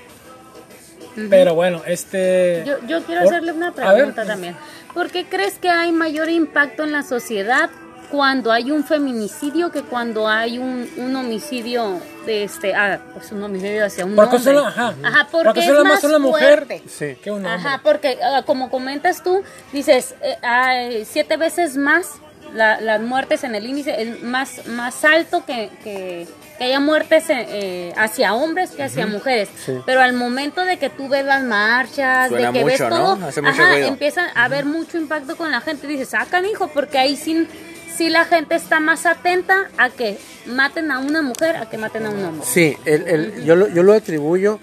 [1.29, 2.63] Pero bueno, este...
[2.67, 4.57] Yo, yo quiero Por- hacerle una pregunta también.
[4.95, 7.71] ¿Por qué crees que hay mayor impacto en la sociedad
[8.11, 13.41] cuando hay un feminicidio que cuando hay un, un homicidio de este, ah, pues un
[13.45, 14.53] homicidio hacia un Porque hombre?
[14.55, 16.83] solo, ajá, Ajá, porque, porque es solo más una mujer fuerte.
[16.89, 17.15] Sí.
[17.23, 17.53] que un hombre.
[17.53, 19.43] Ajá, porque ah, como comentas tú,
[19.73, 22.15] dices, eh, hay siete veces más
[22.53, 26.27] la- las muertes en el índice, es más, más alto que, que,
[26.61, 29.49] que haya muertes eh, eh, hacia hombres que hacia mujeres.
[29.65, 29.73] Sí.
[29.87, 33.29] Pero al momento de que tú ves las marchas, Suena de que ves todo, ¿no?
[33.49, 35.87] Ajá, empieza a haber mucho impacto con la gente.
[35.87, 37.49] Dices, sacan hijo, porque ahí sí,
[37.97, 42.05] sí la gente está más atenta a que maten a una mujer, a que maten
[42.05, 42.47] a un hombre.
[42.47, 44.61] Sí, el, el- yo, lo, yo lo atribuyo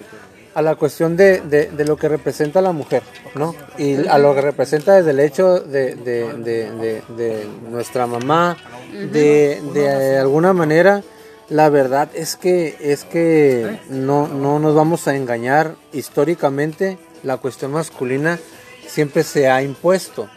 [0.53, 3.01] a la cuestión de, de- de lo que representa la mujer,
[3.33, 3.55] ¿no?
[3.79, 8.55] Y a lo que representa desde el hecho de- de nuestra mamá,
[8.91, 11.01] de, de alguna manera,
[11.49, 17.71] la verdad es que, es que no, no nos vamos a engañar, históricamente la cuestión
[17.71, 18.39] masculina
[18.87, 20.29] siempre se ha impuesto.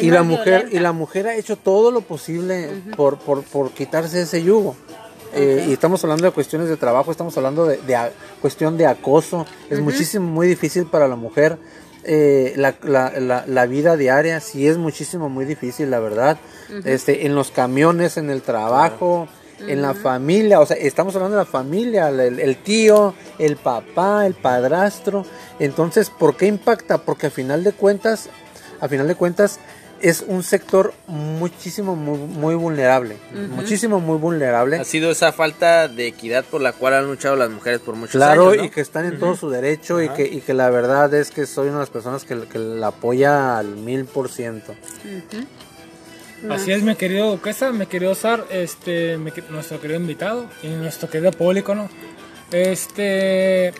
[0.00, 4.22] Y la mujer y la mujer ha hecho todo lo posible por, por, por quitarse
[4.22, 4.76] ese yugo.
[5.34, 8.86] Eh, y estamos hablando de cuestiones de trabajo estamos hablando de, de a- cuestión de
[8.86, 9.46] acoso.
[9.70, 11.58] Es muchísimo muy difícil para la mujer
[12.04, 14.40] eh, la, la, la, la vida diaria.
[14.40, 16.38] Sí es muchísimo muy difícil la verdad.
[16.84, 19.28] Este en los camiones en el trabajo
[19.60, 24.26] en la familia, o sea, estamos hablando de la familia, el, el tío, el papá,
[24.26, 25.24] el padrastro.
[25.58, 26.98] Entonces, ¿por qué impacta?
[26.98, 28.28] Porque a final de cuentas,
[28.80, 29.58] a final de cuentas,
[30.00, 33.16] es un sector muchísimo, muy, muy vulnerable.
[33.50, 34.76] Muchísimo, muy vulnerable.
[34.76, 38.12] Ha sido esa falta de equidad por la cual han luchado las mujeres por muchos
[38.12, 38.64] Claro, años, ¿no?
[38.64, 41.46] y que están en todo su derecho y que, y que la verdad es que
[41.46, 44.74] soy una de las personas que, que la apoya al mil por ciento.
[46.48, 51.10] Así es, mi querido Duquesa, mi querido Sar, este, mi nuestro querido invitado y nuestro
[51.10, 51.88] querido público, ¿no?
[52.52, 53.72] Este,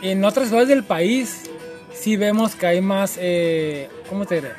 [0.00, 1.50] en otras ciudades del país
[1.92, 4.52] sí vemos que hay más, eh, ¿cómo te diré?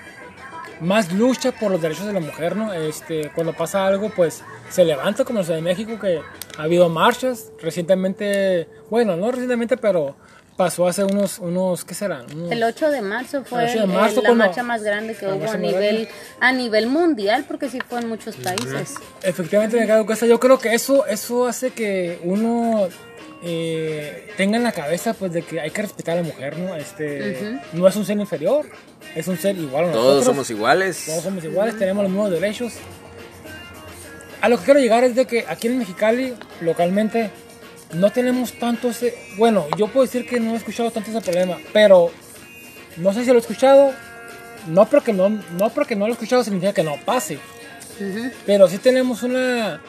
[0.82, 2.74] Más lucha por los derechos de la mujer, ¿no?
[2.74, 6.20] Este, cuando pasa algo, pues se levanta como en la Ciudad de México, que
[6.58, 10.18] ha habido marchas recientemente, bueno, no recientemente, pero
[10.58, 12.26] pasó hace unos, unos ¿qué serán?
[12.36, 15.26] Unos- El 8 de marzo fue El 8 de marzo, la marcha más grande que
[15.28, 18.96] la hubo a nivel, a nivel mundial, porque sí fue en muchos países.
[19.24, 20.26] Efectivamente, me con eso.
[20.26, 22.90] Yo creo que eso, eso hace que uno
[23.44, 26.76] eh, tenga en la cabeza pues de que hay que respetar a la mujer, ¿no?
[26.76, 28.66] Este, no es un ser inferior,
[29.16, 30.26] es un ser igual a Todos nosotros.
[30.26, 31.04] somos iguales.
[31.06, 32.74] Todos somos iguales, tenemos los mismos derechos.
[34.42, 37.30] A lo que quiero llegar es de que aquí en Mexicali, localmente,
[37.94, 39.16] no tenemos tanto ese...
[39.38, 42.12] Bueno, yo puedo decir que no he escuchado tanto ese problema, pero
[42.98, 43.92] no sé si lo he escuchado.
[44.68, 47.40] No porque no, no porque no lo he escuchado significa que no pase.
[48.46, 49.82] Pero sí tenemos una,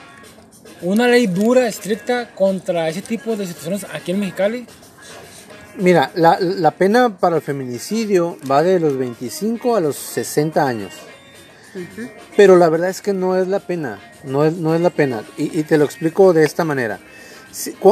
[0.83, 4.67] una ley dura, estricta contra ese tipo de situaciones aquí en Mexicali.
[5.77, 10.93] Mira, la, la pena para el feminicidio va de los 25 a los 60 años.
[12.37, 15.23] Pero la verdad es que no es la pena, no es, no es la pena.
[15.37, 16.99] Y, y te lo explico de esta manera.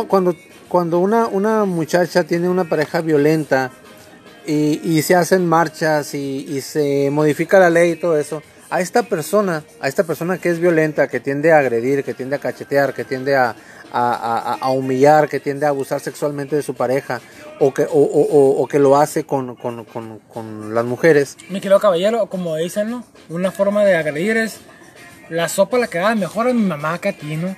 [0.09, 0.35] Cuando
[0.69, 3.71] cuando una, una muchacha tiene una pareja violenta
[4.47, 8.81] y, y se hacen marchas y, y se modifica la ley y todo eso, a
[8.81, 12.39] esta persona, a esta persona que es violenta, que tiende a agredir, que tiende a
[12.41, 13.55] cachetear, que tiende a, a,
[13.93, 17.21] a- a humillar, que tiende a abusar sexualmente de su pareja
[17.61, 21.61] o que, o, o- o- que lo hace con, con- con- con las mujeres, Mi
[21.61, 23.05] querido caballero, como dicen, ¿no?
[23.29, 24.57] Una forma de agredir es
[25.31, 27.57] la sopa le queda mejor a mi mamá que a ti, ¿no?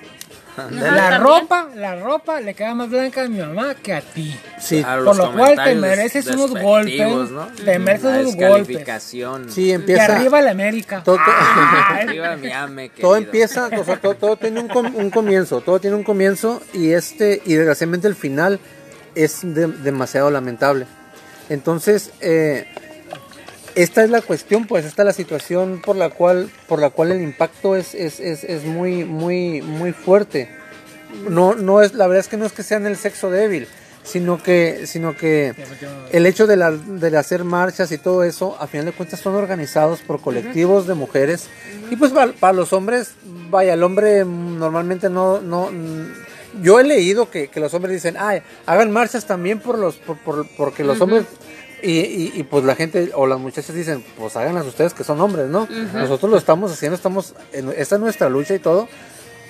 [0.71, 1.21] La también.
[1.21, 4.35] ropa, la ropa le queda más blanca a mi mamá que a ti.
[4.59, 6.99] Sí, Por lo cual te mereces unos golpes.
[7.31, 7.47] ¿no?
[7.63, 9.03] Te mereces La unos golpes.
[9.03, 10.15] sí Y empieza.
[10.15, 11.01] arriba la América.
[11.03, 11.17] todo-
[11.89, 15.79] Arriba mi ame, todo empieza, o sea, todo, todo tiene un, com- un comienzo, todo
[15.79, 18.59] tiene un comienzo y este, y desgraciadamente el final
[19.15, 20.85] es de- demasiado lamentable.
[21.49, 22.67] Entonces, eh,
[23.81, 27.11] esta es la cuestión, pues, esta es la situación por la cual, por la cual
[27.11, 30.49] el impacto es, es, es, es muy, muy, muy fuerte.
[31.29, 33.67] No, no es, la verdad es que no es que sean el sexo débil,
[34.03, 35.53] sino que, sino que
[36.11, 39.35] el hecho de, la, de hacer marchas y todo eso, a final de cuentas son
[39.35, 41.47] organizados por colectivos de mujeres.
[41.91, 43.11] Y pues para, para los hombres,
[43.49, 45.69] vaya, el hombre normalmente no, no,
[46.61, 50.17] yo he leído que, que los hombres dicen, ay, hagan marchas también por los, por,
[50.17, 51.25] por- porque los hombres,
[51.81, 55.19] y, y, y, pues la gente o las muchachas dicen, pues háganlas ustedes que son
[55.21, 55.67] hombres, ¿no?
[55.93, 58.87] Nosotros lo estamos haciendo, estamos, en, esta es nuestra lucha y todo,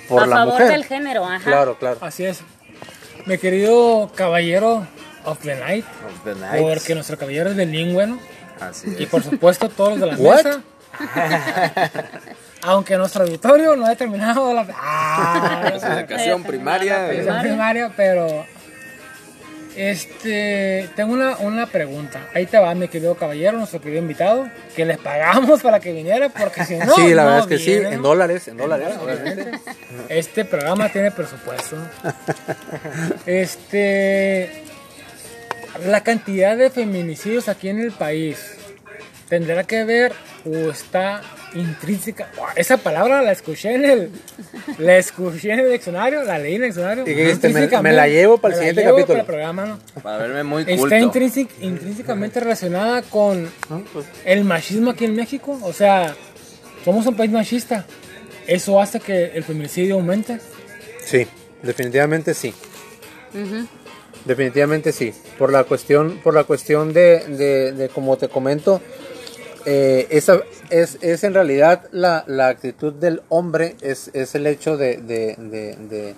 [0.07, 0.67] por a la favor mujer.
[0.71, 1.43] del género, ajá.
[1.43, 1.97] Claro, claro.
[2.01, 2.41] Así es.
[3.25, 4.88] Mi querido caballero
[5.25, 5.86] of the night.
[6.07, 6.61] Of the night.
[6.61, 8.19] Porque nuestro caballero es de lingüe, ¿no?
[8.59, 9.09] Así Y es.
[9.09, 10.43] por supuesto todos los de la What?
[10.45, 10.61] mesa.
[12.63, 17.03] Aunque nuestro auditorio no ha terminado la, ah, La educación primaria.
[17.03, 17.41] La primaria.
[17.41, 18.45] primaria, pero
[19.80, 22.27] este tengo una, una pregunta.
[22.34, 26.30] Ahí te va, mi querido caballero, nuestro querido invitado, que les pagamos para que viniera,
[26.30, 29.51] porque si no, sí, la no verdad es que sí, en dólares, en dólares, obviamente.
[30.09, 31.77] Este programa tiene presupuesto.
[33.25, 34.63] Este.
[35.86, 38.57] La cantidad de feminicidios aquí en el país
[39.30, 40.13] tendrá que ver
[40.45, 41.21] o está
[41.54, 42.30] intrínseca.
[42.56, 44.10] Esa palabra la escuché en el.
[44.78, 47.04] La escuché en el diccionario, la leí en el diccionario.
[47.04, 47.50] ¿Y qué dijiste?
[47.82, 49.08] Me- la llevo para el siguiente llevo capítulo.
[49.08, 49.80] para el programa, ¿no?
[50.02, 50.95] Para verme muy Está culto.
[50.95, 53.50] intrínsic- intrínsecamente relacionada con.
[53.93, 55.60] Pues, el machismo aquí en México.
[55.64, 56.16] O sea,
[56.86, 57.86] somos un país machista.
[58.47, 60.39] Eso hace que el feminicidio aumente.
[61.06, 61.28] sí,
[61.62, 62.54] definitivamente sí.
[64.26, 65.14] Definitivamente sí.
[65.38, 68.82] Por la cuestión, por la cuestión de, de, de como te comento,
[69.66, 74.78] eh, esa es, es en realidad la, la actitud del hombre, es, es el hecho
[74.78, 76.16] de, de, de, de-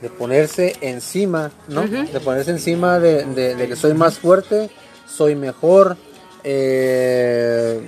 [0.00, 1.86] de ponerse encima, ¿no?
[1.86, 4.70] De ponerse encima de, de- de que soy más fuerte,
[5.06, 5.98] soy mejor,
[6.44, 7.80] eh,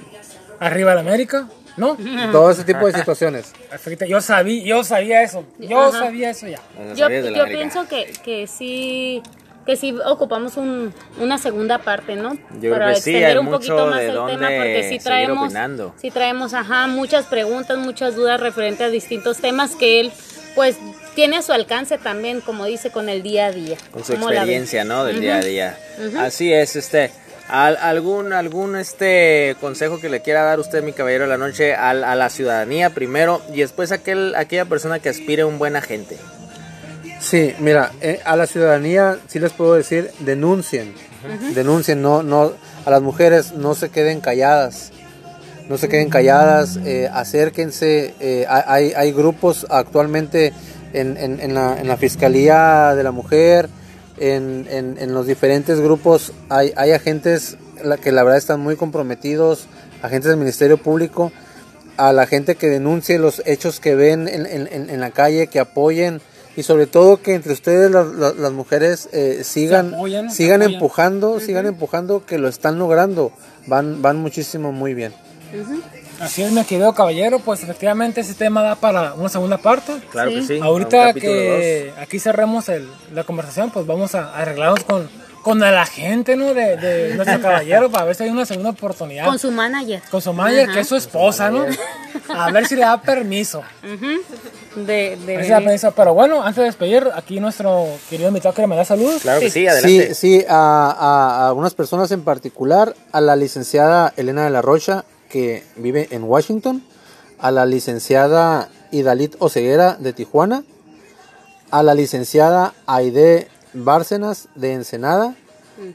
[0.61, 1.97] Arriba la América, ¿no?
[2.31, 3.53] todo ese tipo de situaciones.
[4.09, 5.45] Yo sabía, yo sabía eso.
[5.59, 5.99] Yo Ajá.
[6.01, 6.61] sabía eso ya.
[6.95, 9.23] Yo, yo pienso que, que sí
[9.65, 12.35] que sí ocupamos un, una segunda parte, ¿no?
[12.61, 15.95] Yo creo que sí, hay mucho de el tema porque sí traemos opinando.
[16.01, 20.13] sí traemos ajá muchas preguntas, muchas dudas referentes a distintos temas que él
[20.55, 20.77] pues
[21.15, 23.77] tiene a su alcance también, como dice, con el día a día.
[23.91, 25.05] con su experiencia, ¿no?
[25.05, 25.79] Del día a día.
[26.19, 27.11] Así es, este.
[27.49, 31.75] al- algún algún este consejo que le quiera dar usted, mi caballero de la noche,
[31.75, 35.59] al- a, la ciudadanía primero y después a aquel, aquella persona que aspire a un
[35.59, 36.17] buen agente.
[37.23, 40.93] Sí, mira, eh, a la ciudadanía sí les puedo decir, denuncien,
[41.55, 42.53] denuncien, no, no,
[42.85, 44.91] a las mujeres no se queden calladas,
[45.69, 50.53] no se queden calladas, eh, acérquense, eh, hay, hay grupos actualmente
[50.93, 53.69] en, en- en la, en la Fiscalía de la Mujer,
[54.19, 57.57] en, en- en los diferentes grupos, hay, hay agentes
[58.03, 59.67] que la verdad están muy comprometidos,
[60.03, 61.31] agentes del Ministerio Público,
[61.99, 65.47] a la gente que denuncie los hechos que ven en, en- en- en la calle,
[65.47, 66.21] que apoyen
[66.57, 71.41] y sobre todo que entre ustedes las, las- las mujeres eh, sigan, apoyan, sigan empujando,
[71.41, 73.33] sigan empujando, que lo están logrando,
[73.67, 75.13] van, van muchísimo muy bien.
[76.21, 79.93] Así es, mi querido caballero, pues efectivamente ese tema da para una segunda parte.
[80.11, 80.37] Claro Sí.
[80.37, 80.59] que sí.
[80.63, 85.09] Ahorita que aquí cerremos el- la conversación, pues vamos a arreglarnos con,
[85.43, 86.55] con la gente, ¿no?
[86.55, 89.25] De, de nuestro caballero para ver si hay una segunda oportunidad.
[89.27, 90.01] Con su manager.
[90.11, 91.67] Con su manager, que es su esposa, ¿no?
[92.29, 93.63] A ver si le da permiso.
[94.77, 95.93] De, de A ver si le da permiso.
[95.93, 99.23] Pero bueno, antes de despedir, aquí nuestro querido invitado que me da saludos.
[99.23, 100.15] Claro que sí, Sí, adelante.
[100.15, 105.05] sí, a, a, a unas personas en particular, a la licenciada Elena de la Rocha,
[105.29, 106.85] que vive en Washington,
[107.39, 110.63] a la licenciada Idalit Oceguera de Tijuana,
[111.71, 115.35] a la licenciada Aide Bárcenas de Ensenada,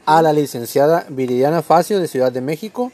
[0.06, 2.92] a la licenciada Viridiana Facio de Ciudad de México,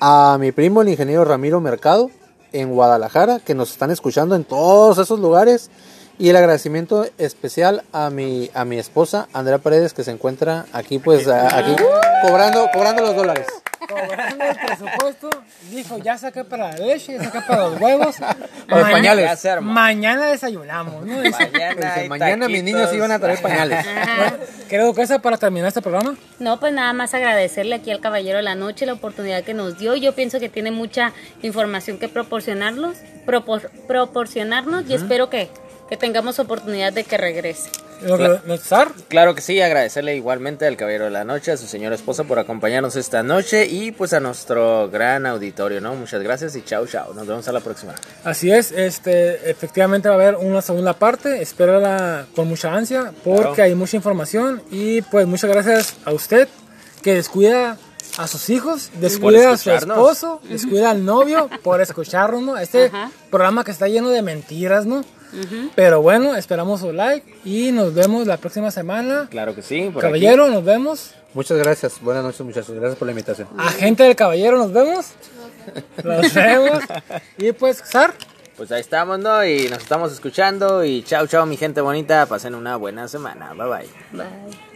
[0.00, 2.10] a mi primo el ingeniero Ramiro Mercado
[2.52, 5.70] en Guadalajara, que nos están escuchando en todos esos lugares.
[6.18, 10.98] Y el agradecimiento especial a mi, a mi esposa, Andrea Paredes, que se encuentra aquí,
[10.98, 11.74] pues, a- aquí,
[12.22, 13.46] cobrando, cobrando los dólares.
[13.88, 15.30] Cobrando el presupuesto,
[15.70, 18.16] dijo, ya saqué para la leche, ya saqué para los huevos.
[18.68, 19.44] Para los pañales.
[19.60, 21.16] Mañana desayunamos, ¿no?
[21.16, 23.84] Mañana, Dice, hay mañana mis niños iban a traer pañales.
[24.68, 28.44] querido Duquesa, para terminar este programa, No, pues nada más agradecerle aquí al Caballero de
[28.44, 29.94] la Noche la oportunidad que nos dio.
[29.96, 32.96] Yo pienso que tiene mucha información que proporcionarlos,
[33.26, 35.50] propor- proporcionarnos y espero que,
[35.92, 37.68] que tengamos oportunidad de que regrese.
[38.00, 38.92] ¿Lo- lo- lo- César?
[39.08, 42.38] Claro que sí, agradecerle igualmente al Caballero de la Noche, a su señora esposa por
[42.38, 45.94] acompañarnos esta noche y pues a nuestro gran auditorio, ¿no?
[45.94, 47.12] Muchas gracias y chao, chao.
[47.12, 47.94] Nos vemos a la próxima.
[48.24, 53.42] Así es, este, efectivamente va a haber una segunda parte, espérala con mucha ansia porque
[53.42, 53.62] Claro.
[53.64, 56.48] hay mucha información y pues muchas gracias a usted
[57.02, 57.76] que descuida
[58.16, 62.56] a sus hijos, descuida a su esposo, descuida al novio por escucharnos, ¿no?
[62.56, 63.10] Este Ajá.
[63.30, 65.04] programa que está lleno de mentiras, ¿no?
[65.74, 69.28] Pero bueno, esperamos su like y nos vemos la próxima semana.
[69.30, 70.20] Claro que sí, por aquí.
[70.20, 71.14] Caballero, nos vemos.
[71.34, 72.00] Muchas gracias.
[72.00, 72.74] Buenas noches, muchachos.
[72.74, 73.48] Gracias por la invitación.
[73.56, 75.12] Agente del caballero, nos vemos.
[76.04, 76.80] Nos vemos.
[77.38, 78.14] Y pues, Sar.
[78.56, 79.44] Pues ahí estamos, ¿no?
[79.44, 82.26] Y nos estamos escuchando y chao, chao, mi gente bonita.
[82.26, 83.54] Pasen una buena semana.
[83.54, 83.88] Bye, bye.
[84.12, 84.71] Bye.